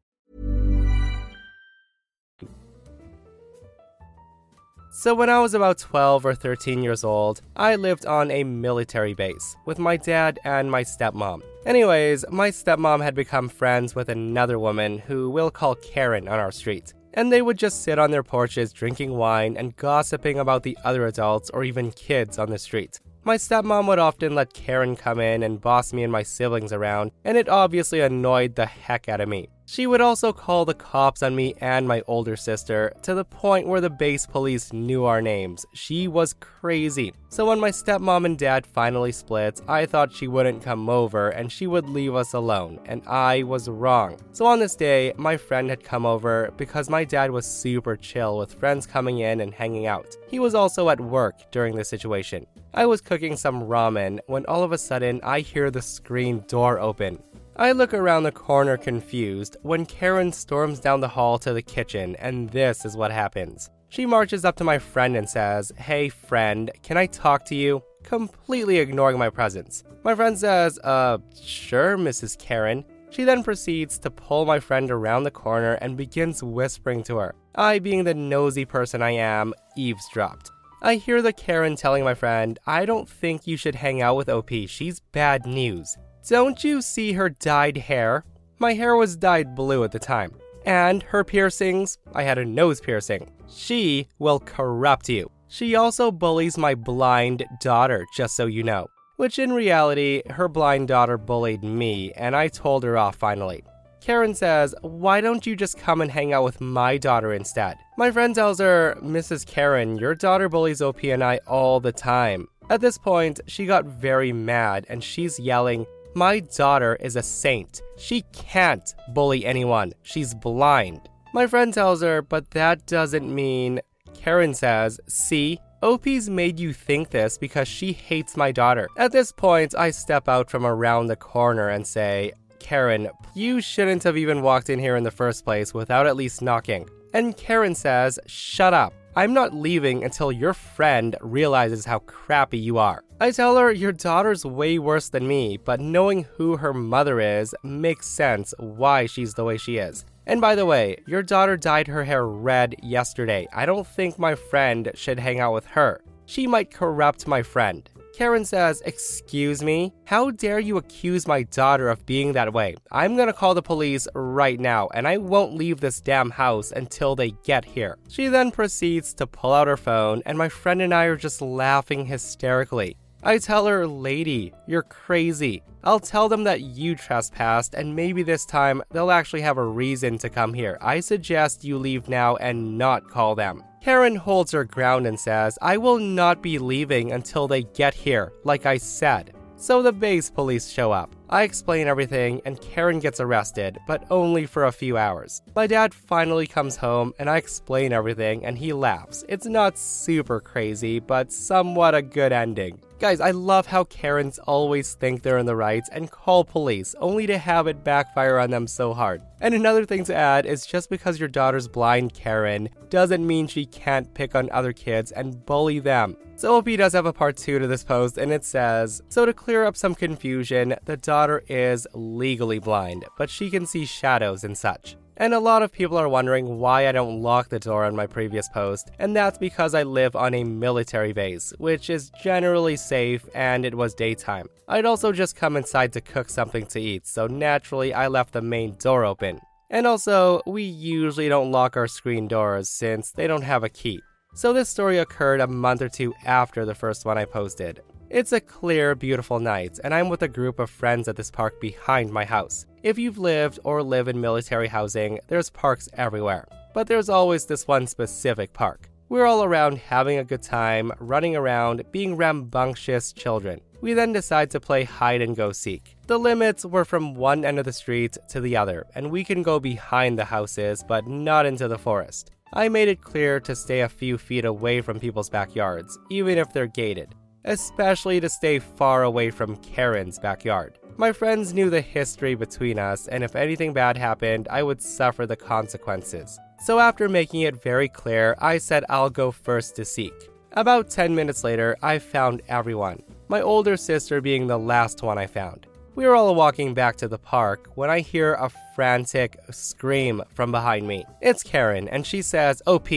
So, 5.01 5.15
when 5.15 5.31
I 5.31 5.39
was 5.39 5.55
about 5.55 5.79
12 5.79 6.27
or 6.27 6.35
13 6.35 6.83
years 6.83 7.03
old, 7.03 7.41
I 7.55 7.75
lived 7.75 8.05
on 8.05 8.29
a 8.29 8.43
military 8.43 9.15
base 9.15 9.55
with 9.65 9.79
my 9.79 9.97
dad 9.97 10.37
and 10.43 10.69
my 10.69 10.83
stepmom. 10.83 11.41
Anyways, 11.65 12.23
my 12.29 12.51
stepmom 12.51 13.01
had 13.01 13.15
become 13.15 13.49
friends 13.49 13.95
with 13.95 14.09
another 14.09 14.59
woman 14.59 14.99
who 14.99 15.31
we'll 15.31 15.49
call 15.49 15.73
Karen 15.73 16.27
on 16.27 16.37
our 16.37 16.51
street. 16.51 16.93
And 17.15 17.31
they 17.31 17.41
would 17.41 17.57
just 17.57 17.83
sit 17.83 17.97
on 17.97 18.11
their 18.11 18.21
porches 18.21 18.71
drinking 18.71 19.17
wine 19.17 19.57
and 19.57 19.75
gossiping 19.75 20.37
about 20.37 20.61
the 20.61 20.77
other 20.83 21.07
adults 21.07 21.49
or 21.49 21.63
even 21.63 21.89
kids 21.89 22.37
on 22.37 22.51
the 22.51 22.59
street. 22.59 22.99
My 23.23 23.37
stepmom 23.37 23.87
would 23.87 23.97
often 23.97 24.35
let 24.35 24.53
Karen 24.53 24.95
come 24.95 25.19
in 25.19 25.41
and 25.41 25.59
boss 25.59 25.93
me 25.93 26.03
and 26.03 26.11
my 26.11 26.21
siblings 26.21 26.71
around, 26.71 27.09
and 27.25 27.39
it 27.39 27.49
obviously 27.49 28.01
annoyed 28.01 28.53
the 28.53 28.67
heck 28.67 29.09
out 29.09 29.19
of 29.19 29.29
me. 29.29 29.49
She 29.71 29.87
would 29.87 30.01
also 30.01 30.33
call 30.33 30.65
the 30.65 30.73
cops 30.73 31.23
on 31.23 31.33
me 31.33 31.53
and 31.61 31.87
my 31.87 32.03
older 32.05 32.35
sister 32.35 32.91
to 33.03 33.15
the 33.15 33.23
point 33.23 33.67
where 33.67 33.79
the 33.79 33.89
base 33.89 34.25
police 34.25 34.73
knew 34.73 35.05
our 35.05 35.21
names. 35.21 35.65
She 35.71 36.09
was 36.09 36.33
crazy. 36.33 37.13
So 37.29 37.45
when 37.45 37.61
my 37.61 37.71
stepmom 37.71 38.25
and 38.25 38.37
dad 38.37 38.65
finally 38.65 39.13
split, 39.13 39.61
I 39.69 39.85
thought 39.85 40.11
she 40.11 40.27
wouldn't 40.27 40.61
come 40.61 40.89
over 40.89 41.29
and 41.29 41.49
she 41.49 41.67
would 41.67 41.87
leave 41.87 42.15
us 42.15 42.33
alone, 42.33 42.81
and 42.83 43.01
I 43.07 43.43
was 43.43 43.69
wrong. 43.69 44.17
So 44.33 44.45
on 44.45 44.59
this 44.59 44.75
day, 44.75 45.13
my 45.15 45.37
friend 45.37 45.69
had 45.69 45.85
come 45.85 46.05
over 46.05 46.51
because 46.57 46.89
my 46.89 47.05
dad 47.05 47.31
was 47.31 47.45
super 47.45 47.95
chill 47.95 48.37
with 48.39 48.55
friends 48.55 48.85
coming 48.85 49.19
in 49.19 49.39
and 49.39 49.53
hanging 49.53 49.85
out. 49.85 50.17
He 50.27 50.39
was 50.39 50.53
also 50.53 50.89
at 50.89 50.99
work 50.99 51.49
during 51.49 51.77
the 51.77 51.85
situation. 51.85 52.45
I 52.73 52.85
was 52.87 52.99
cooking 52.99 53.37
some 53.37 53.63
ramen 53.63 54.19
when 54.27 54.45
all 54.47 54.63
of 54.63 54.73
a 54.73 54.77
sudden 54.77 55.21
I 55.23 55.39
hear 55.39 55.71
the 55.71 55.81
screen 55.81 56.43
door 56.47 56.77
open. 56.77 57.23
I 57.61 57.73
look 57.73 57.93
around 57.93 58.23
the 58.23 58.31
corner 58.31 58.75
confused 58.75 59.55
when 59.61 59.85
Karen 59.85 60.31
storms 60.31 60.79
down 60.79 60.99
the 60.99 61.07
hall 61.07 61.37
to 61.37 61.53
the 61.53 61.61
kitchen, 61.61 62.15
and 62.15 62.49
this 62.49 62.85
is 62.85 62.97
what 62.97 63.11
happens. 63.11 63.69
She 63.89 64.07
marches 64.07 64.43
up 64.43 64.55
to 64.55 64.63
my 64.63 64.79
friend 64.79 65.15
and 65.15 65.29
says, 65.29 65.71
Hey 65.77 66.09
friend, 66.09 66.71
can 66.81 66.97
I 66.97 67.05
talk 67.05 67.45
to 67.45 67.55
you? 67.55 67.83
Completely 68.01 68.79
ignoring 68.79 69.19
my 69.19 69.29
presence. 69.29 69.83
My 70.03 70.15
friend 70.15 70.39
says, 70.39 70.79
Uh, 70.79 71.19
sure, 71.39 71.99
Mrs. 71.99 72.35
Karen. 72.39 72.83
She 73.11 73.25
then 73.25 73.43
proceeds 73.43 73.99
to 73.99 74.09
pull 74.09 74.45
my 74.45 74.59
friend 74.59 74.89
around 74.89 75.21
the 75.21 75.29
corner 75.29 75.73
and 75.73 75.95
begins 75.95 76.41
whispering 76.41 77.03
to 77.03 77.17
her. 77.17 77.35
I, 77.53 77.77
being 77.77 78.05
the 78.05 78.15
nosy 78.15 78.65
person 78.65 79.03
I 79.03 79.11
am, 79.11 79.53
eavesdropped. 79.77 80.49
I 80.81 80.95
hear 80.95 81.21
the 81.21 81.31
Karen 81.31 81.75
telling 81.75 82.03
my 82.03 82.15
friend, 82.15 82.57
I 82.65 82.87
don't 82.87 83.07
think 83.07 83.45
you 83.45 83.55
should 83.55 83.75
hang 83.75 84.01
out 84.01 84.15
with 84.15 84.29
OP, 84.29 84.49
she's 84.65 84.99
bad 84.99 85.45
news. 85.45 85.95
Don't 86.27 86.63
you 86.63 86.81
see 86.81 87.13
her 87.13 87.29
dyed 87.29 87.77
hair? 87.77 88.23
My 88.59 88.73
hair 88.73 88.95
was 88.95 89.17
dyed 89.17 89.55
blue 89.55 89.83
at 89.83 89.91
the 89.91 89.99
time. 89.99 90.31
And 90.65 91.01
her 91.03 91.23
piercings, 91.23 91.97
I 92.13 92.23
had 92.23 92.37
a 92.37 92.45
nose 92.45 92.79
piercing. 92.79 93.31
She 93.49 94.07
will 94.19 94.39
corrupt 94.39 95.09
you. 95.09 95.31
She 95.47 95.75
also 95.75 96.11
bullies 96.11 96.57
my 96.57 96.75
blind 96.75 97.43
daughter, 97.59 98.05
just 98.15 98.35
so 98.35 98.45
you 98.45 98.63
know. 98.63 98.87
Which 99.17 99.39
in 99.39 99.51
reality, 99.51 100.21
her 100.29 100.47
blind 100.47 100.87
daughter 100.87 101.17
bullied 101.17 101.63
me, 101.63 102.11
and 102.13 102.35
I 102.35 102.47
told 102.47 102.83
her 102.83 102.97
off 102.97 103.15
finally. 103.15 103.63
Karen 103.99 104.33
says, 104.33 104.73
Why 104.81 105.21
don't 105.21 105.45
you 105.45 105.55
just 105.55 105.77
come 105.77 106.01
and 106.01 106.11
hang 106.11 106.33
out 106.33 106.43
with 106.43 106.61
my 106.61 106.97
daughter 106.97 107.33
instead? 107.33 107.77
My 107.97 108.11
friend 108.11 108.33
tells 108.33 108.59
her, 108.59 108.97
Mrs. 109.01 109.45
Karen, 109.45 109.97
your 109.97 110.15
daughter 110.15 110.49
bullies 110.49 110.81
OP 110.81 111.03
and 111.03 111.23
I 111.23 111.39
all 111.47 111.79
the 111.79 111.91
time. 111.91 112.47
At 112.69 112.81
this 112.81 112.97
point, 112.97 113.41
she 113.47 113.65
got 113.65 113.85
very 113.85 114.31
mad 114.31 114.85
and 114.87 115.03
she's 115.03 115.39
yelling, 115.39 115.85
my 116.13 116.39
daughter 116.39 116.97
is 116.99 117.15
a 117.15 117.23
saint. 117.23 117.81
She 117.97 118.23
can't 118.33 118.93
bully 119.13 119.45
anyone. 119.45 119.93
She's 120.03 120.33
blind. 120.33 121.09
My 121.33 121.47
friend 121.47 121.73
tells 121.73 122.01
her, 122.01 122.21
but 122.21 122.51
that 122.51 122.85
doesn't 122.85 123.33
mean. 123.33 123.79
Karen 124.13 124.53
says, 124.53 124.99
See, 125.07 125.59
OP's 125.81 126.29
made 126.29 126.59
you 126.59 126.73
think 126.73 127.09
this 127.09 127.37
because 127.37 127.67
she 127.67 127.93
hates 127.93 128.37
my 128.37 128.51
daughter. 128.51 128.87
At 128.97 129.11
this 129.11 129.31
point, 129.31 129.73
I 129.75 129.91
step 129.91 130.27
out 130.27 130.49
from 130.49 130.65
around 130.65 131.07
the 131.07 131.15
corner 131.15 131.69
and 131.69 131.87
say, 131.87 132.33
Karen, 132.59 133.09
you 133.33 133.61
shouldn't 133.61 134.03
have 134.03 134.17
even 134.17 134.41
walked 134.41 134.69
in 134.69 134.79
here 134.79 134.95
in 134.95 135.03
the 135.03 135.11
first 135.11 135.43
place 135.43 135.73
without 135.73 136.05
at 136.05 136.15
least 136.15 136.41
knocking. 136.41 136.87
And 137.13 137.35
Karen 137.35 137.73
says, 137.73 138.19
Shut 138.27 138.73
up. 138.73 138.93
I'm 139.13 139.33
not 139.33 139.53
leaving 139.53 140.05
until 140.05 140.31
your 140.31 140.53
friend 140.53 141.17
realizes 141.19 141.83
how 141.83 141.99
crappy 141.99 142.57
you 142.57 142.77
are. 142.77 143.03
I 143.19 143.31
tell 143.31 143.57
her 143.57 143.69
your 143.69 143.91
daughter's 143.91 144.45
way 144.45 144.79
worse 144.79 145.09
than 145.09 145.27
me, 145.27 145.57
but 145.57 145.81
knowing 145.81 146.27
who 146.37 146.55
her 146.55 146.73
mother 146.73 147.19
is 147.19 147.53
makes 147.61 148.07
sense 148.07 148.53
why 148.57 149.07
she's 149.07 149.33
the 149.33 149.43
way 149.43 149.57
she 149.57 149.77
is. 149.77 150.05
And 150.25 150.39
by 150.39 150.55
the 150.55 150.65
way, 150.65 150.95
your 151.05 151.23
daughter 151.23 151.57
dyed 151.57 151.87
her 151.87 152.05
hair 152.05 152.25
red 152.25 152.75
yesterday. 152.81 153.49
I 153.53 153.65
don't 153.65 153.85
think 153.85 154.17
my 154.17 154.33
friend 154.33 154.89
should 154.93 155.19
hang 155.19 155.41
out 155.41 155.53
with 155.53 155.65
her. 155.65 156.01
She 156.25 156.47
might 156.47 156.71
corrupt 156.71 157.27
my 157.27 157.43
friend. 157.43 157.89
Karen 158.13 158.45
says, 158.45 158.81
Excuse 158.85 159.63
me? 159.63 159.93
How 160.05 160.31
dare 160.31 160.59
you 160.59 160.77
accuse 160.77 161.27
my 161.27 161.43
daughter 161.43 161.89
of 161.89 162.05
being 162.05 162.33
that 162.33 162.53
way? 162.53 162.75
I'm 162.91 163.15
gonna 163.15 163.33
call 163.33 163.53
the 163.53 163.61
police 163.61 164.07
right 164.13 164.59
now, 164.59 164.89
and 164.93 165.07
I 165.07 165.17
won't 165.17 165.55
leave 165.55 165.79
this 165.79 166.01
damn 166.01 166.29
house 166.29 166.71
until 166.71 167.15
they 167.15 167.31
get 167.43 167.63
here. 167.63 167.97
She 168.09 168.27
then 168.27 168.51
proceeds 168.51 169.13
to 169.15 169.27
pull 169.27 169.53
out 169.53 169.67
her 169.67 169.77
phone, 169.77 170.21
and 170.25 170.37
my 170.37 170.49
friend 170.49 170.81
and 170.81 170.93
I 170.93 171.05
are 171.05 171.15
just 171.15 171.41
laughing 171.41 172.05
hysterically. 172.05 172.97
I 173.23 173.37
tell 173.37 173.67
her, 173.67 173.85
Lady, 173.85 174.51
you're 174.67 174.81
crazy. 174.83 175.61
I'll 175.83 175.99
tell 175.99 176.27
them 176.27 176.43
that 176.45 176.61
you 176.61 176.95
trespassed, 176.95 177.75
and 177.75 177.95
maybe 177.95 178.23
this 178.23 178.45
time 178.45 178.81
they'll 178.91 179.11
actually 179.11 179.41
have 179.41 179.57
a 179.57 179.65
reason 179.65 180.17
to 180.19 180.29
come 180.29 180.53
here. 180.53 180.77
I 180.81 180.99
suggest 180.99 181.63
you 181.63 181.77
leave 181.77 182.09
now 182.09 182.35
and 182.37 182.77
not 182.77 183.07
call 183.07 183.35
them. 183.35 183.63
Karen 183.81 184.15
holds 184.15 184.51
her 184.51 184.63
ground 184.63 185.07
and 185.07 185.19
says, 185.19 185.57
I 185.59 185.77
will 185.77 185.97
not 185.97 186.43
be 186.43 186.59
leaving 186.59 187.11
until 187.11 187.47
they 187.47 187.63
get 187.63 187.95
here, 187.95 188.31
like 188.43 188.67
I 188.67 188.77
said. 188.77 189.33
So 189.61 189.83
the 189.83 189.93
base 189.93 190.27
police 190.27 190.71
show 190.71 190.91
up. 190.91 191.15
I 191.29 191.43
explain 191.43 191.85
everything, 191.85 192.41
and 192.45 192.59
Karen 192.59 192.97
gets 192.97 193.19
arrested, 193.19 193.77
but 193.85 194.03
only 194.09 194.47
for 194.47 194.65
a 194.65 194.71
few 194.71 194.97
hours. 194.97 195.43
My 195.55 195.67
dad 195.67 195.93
finally 195.93 196.47
comes 196.47 196.75
home, 196.75 197.13
and 197.19 197.29
I 197.29 197.37
explain 197.37 197.93
everything, 197.93 198.43
and 198.43 198.57
he 198.57 198.73
laughs. 198.73 199.23
It's 199.29 199.45
not 199.45 199.77
super 199.77 200.39
crazy, 200.39 200.97
but 200.97 201.31
somewhat 201.31 201.93
a 201.93 202.01
good 202.01 202.31
ending. 202.31 202.81
Guys, 202.97 203.21
I 203.21 203.31
love 203.31 203.67
how 203.67 203.83
Karens 203.83 204.39
always 204.39 204.95
think 204.95 205.21
they're 205.21 205.37
in 205.37 205.45
the 205.45 205.55
right 205.55 205.87
and 205.91 206.09
call 206.09 206.43
police, 206.43 206.95
only 206.99 207.27
to 207.27 207.37
have 207.37 207.67
it 207.67 207.83
backfire 207.83 208.39
on 208.39 208.49
them 208.49 208.65
so 208.65 208.95
hard. 208.95 209.21
And 209.41 209.53
another 209.53 209.85
thing 209.85 210.03
to 210.05 210.15
add 210.15 210.47
is 210.47 210.65
just 210.65 210.89
because 210.89 211.19
your 211.19 211.29
daughter's 211.29 211.67
blind 211.67 212.15
Karen 212.15 212.69
doesn't 212.89 213.25
mean 213.25 213.45
she 213.45 213.67
can't 213.67 214.11
pick 214.15 214.33
on 214.33 214.49
other 214.51 214.73
kids 214.73 215.11
and 215.11 215.45
bully 215.45 215.77
them. 215.77 216.17
So 216.41 216.57
OP 216.57 216.65
does 216.75 216.93
have 216.93 217.05
a 217.05 217.13
part 217.13 217.37
2 217.37 217.59
to 217.59 217.67
this 217.67 217.83
post, 217.83 218.17
and 218.17 218.31
it 218.31 218.43
says 218.43 219.03
So 219.09 219.27
to 219.27 219.31
clear 219.31 219.63
up 219.63 219.77
some 219.77 219.93
confusion, 219.93 220.73
the 220.85 220.97
daughter 220.97 221.43
is 221.47 221.85
legally 221.93 222.57
blind, 222.57 223.05
but 223.15 223.29
she 223.29 223.51
can 223.51 223.67
see 223.67 223.85
shadows 223.85 224.43
and 224.43 224.57
such. 224.57 224.97
And 225.17 225.35
a 225.35 225.39
lot 225.39 225.61
of 225.61 225.71
people 225.71 225.99
are 225.99 226.09
wondering 226.09 226.57
why 226.57 226.87
I 226.87 226.93
don't 226.93 227.21
lock 227.21 227.49
the 227.49 227.59
door 227.59 227.85
on 227.85 227.95
my 227.95 228.07
previous 228.07 228.49
post, 228.49 228.89
and 228.97 229.15
that's 229.15 229.37
because 229.37 229.75
I 229.75 229.83
live 229.83 230.15
on 230.15 230.33
a 230.33 230.43
military 230.43 231.13
base, 231.13 231.53
which 231.59 231.91
is 231.91 232.09
generally 232.23 232.75
safe 232.75 233.23
and 233.35 233.63
it 233.63 233.75
was 233.75 233.93
daytime. 233.93 234.47
I'd 234.67 234.87
also 234.87 235.11
just 235.11 235.35
come 235.35 235.55
inside 235.55 235.93
to 235.93 236.01
cook 236.01 236.27
something 236.27 236.65
to 236.65 236.81
eat, 236.81 237.05
so 237.05 237.27
naturally 237.27 237.93
I 237.93 238.07
left 238.07 238.33
the 238.33 238.41
main 238.41 238.77
door 238.79 239.05
open. 239.05 239.41
And 239.69 239.85
also, 239.85 240.41
we 240.47 240.63
usually 240.63 241.29
don't 241.29 241.51
lock 241.51 241.77
our 241.77 241.87
screen 241.87 242.27
doors 242.27 242.67
since 242.67 243.11
they 243.11 243.27
don't 243.27 243.43
have 243.43 243.63
a 243.63 243.69
key. 243.69 244.01
So 244.33 244.53
this 244.53 244.69
story 244.69 244.97
occurred 244.99 245.41
a 245.41 245.47
month 245.47 245.81
or 245.81 245.89
two 245.89 246.13
after 246.25 246.63
the 246.63 246.73
first 246.73 247.05
one 247.05 247.17
I 247.17 247.25
posted. 247.25 247.81
It's 248.09 248.31
a 248.31 248.39
clear, 248.39 248.95
beautiful 248.95 249.39
night, 249.39 249.77
and 249.83 249.93
I'm 249.93 250.07
with 250.07 250.21
a 250.21 250.27
group 250.29 250.57
of 250.57 250.69
friends 250.69 251.09
at 251.09 251.17
this 251.17 251.29
park 251.29 251.59
behind 251.59 252.13
my 252.13 252.23
house. 252.23 252.65
If 252.81 252.97
you've 252.97 253.17
lived 253.17 253.59
or 253.65 253.83
live 253.83 254.07
in 254.07 254.21
military 254.21 254.69
housing, 254.69 255.19
there's 255.27 255.49
parks 255.49 255.89
everywhere. 255.93 256.47
But 256.73 256.87
there's 256.87 257.09
always 257.09 257.45
this 257.45 257.67
one 257.67 257.87
specific 257.87 258.53
park. 258.53 258.89
We're 259.09 259.25
all 259.25 259.43
around 259.43 259.79
having 259.79 260.17
a 260.17 260.23
good 260.23 260.41
time, 260.41 260.93
running 260.99 261.35
around, 261.35 261.83
being 261.91 262.15
rambunctious 262.15 263.11
children. 263.11 263.59
We 263.81 263.93
then 263.93 264.13
decide 264.13 264.49
to 264.51 264.61
play 264.61 264.85
hide 264.85 265.21
and 265.21 265.35
go 265.35 265.51
seek. 265.51 265.97
The 266.07 266.17
limits 266.17 266.65
were 266.65 266.85
from 266.85 267.15
one 267.15 267.43
end 267.43 267.59
of 267.59 267.65
the 267.65 267.73
street 267.73 268.17
to 268.29 268.39
the 268.39 268.55
other, 268.55 268.87
and 268.95 269.11
we 269.11 269.25
can 269.25 269.43
go 269.43 269.59
behind 269.59 270.17
the 270.17 270.25
houses, 270.25 270.85
but 270.87 271.05
not 271.05 271.45
into 271.45 271.67
the 271.67 271.77
forest. 271.77 272.31
I 272.53 272.69
made 272.69 272.87
it 272.87 273.01
clear 273.01 273.39
to 273.41 273.55
stay 273.55 273.81
a 273.81 273.89
few 273.89 274.17
feet 274.17 274.45
away 274.45 274.81
from 274.81 274.99
people's 274.99 275.29
backyards, 275.29 275.97
even 276.09 276.37
if 276.37 276.51
they're 276.51 276.67
gated 276.67 277.15
especially 277.45 278.19
to 278.19 278.29
stay 278.29 278.59
far 278.59 279.03
away 279.03 279.31
from 279.31 279.55
Karen's 279.57 280.19
backyard. 280.19 280.77
My 280.97 281.11
friends 281.11 281.53
knew 281.53 281.69
the 281.69 281.81
history 281.81 282.35
between 282.35 282.77
us, 282.77 283.07
and 283.07 283.23
if 283.23 283.35
anything 283.35 283.73
bad 283.73 283.97
happened, 283.97 284.47
I 284.51 284.63
would 284.63 284.81
suffer 284.81 285.25
the 285.25 285.35
consequences. 285.35 286.39
So, 286.59 286.79
after 286.79 287.09
making 287.09 287.41
it 287.41 287.61
very 287.61 287.89
clear, 287.89 288.35
I 288.39 288.59
said 288.59 288.85
I'll 288.87 289.09
go 289.09 289.31
first 289.31 289.75
to 289.77 289.85
seek. 289.85 290.13
About 290.51 290.89
10 290.89 291.15
minutes 291.15 291.43
later, 291.43 291.75
I 291.81 291.97
found 291.97 292.41
everyone, 292.47 293.01
my 293.29 293.41
older 293.41 293.77
sister 293.77 294.21
being 294.21 294.45
the 294.45 294.59
last 294.59 295.01
one 295.01 295.17
I 295.17 295.25
found. 295.25 295.65
We 295.93 296.05
were 296.05 296.15
all 296.15 296.33
walking 296.35 296.73
back 296.73 296.95
to 296.97 297.07
the 297.07 297.17
park 297.17 297.69
when 297.75 297.89
I 297.89 297.99
hear 297.99 298.33
a 298.33 298.51
frantic 298.75 299.37
scream 299.51 300.23
from 300.29 300.51
behind 300.51 300.87
me. 300.87 301.05
It's 301.21 301.43
Karen, 301.43 301.87
and 301.89 302.05
she 302.05 302.21
says, 302.21 302.61
oh, 302.65 302.75
OP, 302.75 302.89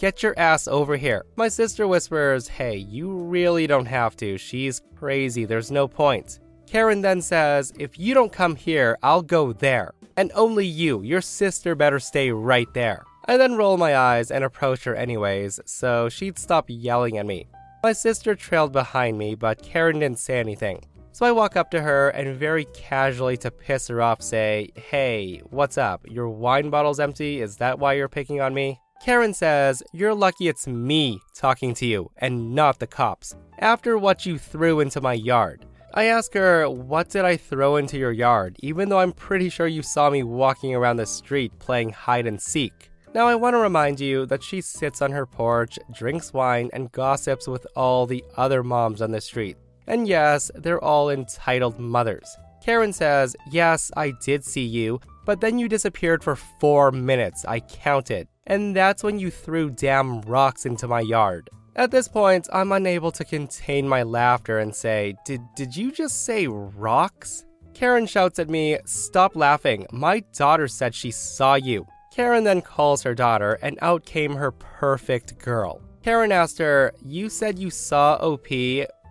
Get 0.00 0.22
your 0.22 0.32
ass 0.38 0.66
over 0.66 0.96
here. 0.96 1.26
My 1.36 1.48
sister 1.48 1.86
whispers, 1.86 2.48
Hey, 2.48 2.78
you 2.78 3.12
really 3.12 3.66
don't 3.66 3.84
have 3.84 4.16
to. 4.16 4.38
She's 4.38 4.80
crazy. 4.96 5.44
There's 5.44 5.70
no 5.70 5.86
point. 5.86 6.40
Karen 6.66 7.02
then 7.02 7.20
says, 7.20 7.70
If 7.78 7.98
you 7.98 8.14
don't 8.14 8.32
come 8.32 8.56
here, 8.56 8.96
I'll 9.02 9.20
go 9.20 9.52
there. 9.52 9.92
And 10.16 10.32
only 10.34 10.66
you, 10.66 11.02
your 11.02 11.20
sister, 11.20 11.74
better 11.74 11.98
stay 11.98 12.30
right 12.30 12.72
there. 12.72 13.04
I 13.26 13.36
then 13.36 13.56
roll 13.56 13.76
my 13.76 13.94
eyes 13.94 14.30
and 14.30 14.42
approach 14.42 14.84
her 14.84 14.94
anyways, 14.94 15.60
so 15.66 16.08
she'd 16.08 16.38
stop 16.38 16.64
yelling 16.68 17.18
at 17.18 17.26
me. 17.26 17.48
My 17.82 17.92
sister 17.92 18.34
trailed 18.34 18.72
behind 18.72 19.18
me, 19.18 19.34
but 19.34 19.62
Karen 19.62 19.98
didn't 19.98 20.18
say 20.18 20.40
anything. 20.40 20.82
So 21.12 21.26
I 21.26 21.32
walk 21.32 21.56
up 21.56 21.70
to 21.72 21.82
her 21.82 22.10
and 22.10 22.36
very 22.36 22.66
casually 22.66 23.36
to 23.38 23.50
piss 23.50 23.88
her 23.88 24.00
off 24.00 24.22
say, 24.22 24.70
Hey, 24.76 25.42
what's 25.50 25.76
up? 25.76 26.06
Your 26.08 26.28
wine 26.28 26.70
bottle's 26.70 27.00
empty? 27.00 27.40
Is 27.40 27.56
that 27.56 27.78
why 27.78 27.94
you're 27.94 28.08
picking 28.08 28.40
on 28.40 28.54
me? 28.54 28.80
Karen 29.02 29.34
says, 29.34 29.82
You're 29.92 30.14
lucky 30.14 30.48
it's 30.48 30.66
me 30.66 31.20
talking 31.34 31.74
to 31.74 31.86
you 31.86 32.10
and 32.18 32.54
not 32.54 32.78
the 32.78 32.86
cops 32.86 33.34
after 33.58 33.98
what 33.98 34.24
you 34.24 34.38
threw 34.38 34.80
into 34.80 35.00
my 35.00 35.14
yard. 35.14 35.66
I 35.92 36.04
ask 36.04 36.32
her, 36.34 36.70
What 36.70 37.08
did 37.08 37.24
I 37.24 37.36
throw 37.36 37.76
into 37.76 37.98
your 37.98 38.12
yard, 38.12 38.56
even 38.60 38.88
though 38.88 39.00
I'm 39.00 39.12
pretty 39.12 39.48
sure 39.48 39.66
you 39.66 39.82
saw 39.82 40.10
me 40.10 40.22
walking 40.22 40.74
around 40.74 40.96
the 40.96 41.06
street 41.06 41.58
playing 41.58 41.90
hide 41.90 42.26
and 42.26 42.40
seek. 42.40 42.90
Now, 43.12 43.26
I 43.26 43.34
want 43.34 43.54
to 43.54 43.58
remind 43.58 43.98
you 43.98 44.24
that 44.26 44.44
she 44.44 44.60
sits 44.60 45.02
on 45.02 45.10
her 45.10 45.26
porch, 45.26 45.80
drinks 45.92 46.32
wine, 46.32 46.70
and 46.72 46.92
gossips 46.92 47.48
with 47.48 47.66
all 47.74 48.06
the 48.06 48.22
other 48.36 48.62
moms 48.62 49.02
on 49.02 49.10
the 49.10 49.20
street. 49.20 49.56
And 49.86 50.06
yes, 50.06 50.50
they're 50.54 50.82
all 50.82 51.10
entitled 51.10 51.78
mothers. 51.78 52.36
Karen 52.62 52.92
says, 52.92 53.34
Yes, 53.50 53.90
I 53.96 54.12
did 54.22 54.44
see 54.44 54.64
you, 54.64 55.00
but 55.24 55.40
then 55.40 55.58
you 55.58 55.68
disappeared 55.68 56.22
for 56.22 56.36
four 56.36 56.92
minutes. 56.92 57.44
I 57.44 57.60
counted. 57.60 58.28
And 58.46 58.74
that's 58.74 59.02
when 59.02 59.18
you 59.18 59.30
threw 59.30 59.70
damn 59.70 60.20
rocks 60.22 60.66
into 60.66 60.88
my 60.88 61.00
yard. 61.00 61.50
At 61.76 61.90
this 61.90 62.08
point, 62.08 62.48
I'm 62.52 62.72
unable 62.72 63.12
to 63.12 63.24
contain 63.24 63.88
my 63.88 64.02
laughter 64.02 64.58
and 64.58 64.74
say, 64.74 65.14
Did, 65.24 65.40
did 65.56 65.76
you 65.76 65.92
just 65.92 66.24
say 66.24 66.46
rocks? 66.46 67.44
Karen 67.74 68.06
shouts 68.06 68.38
at 68.38 68.50
me, 68.50 68.78
Stop 68.84 69.36
laughing. 69.36 69.86
My 69.92 70.20
daughter 70.34 70.68
said 70.68 70.94
she 70.94 71.10
saw 71.10 71.54
you. 71.54 71.86
Karen 72.12 72.44
then 72.44 72.60
calls 72.60 73.02
her 73.04 73.14
daughter, 73.14 73.58
and 73.62 73.78
out 73.80 74.04
came 74.04 74.34
her 74.34 74.50
perfect 74.50 75.38
girl. 75.38 75.80
Karen 76.02 76.32
asked 76.32 76.58
her, 76.58 76.92
You 77.04 77.28
said 77.28 77.58
you 77.58 77.70
saw 77.70 78.14
OP? 78.16 78.48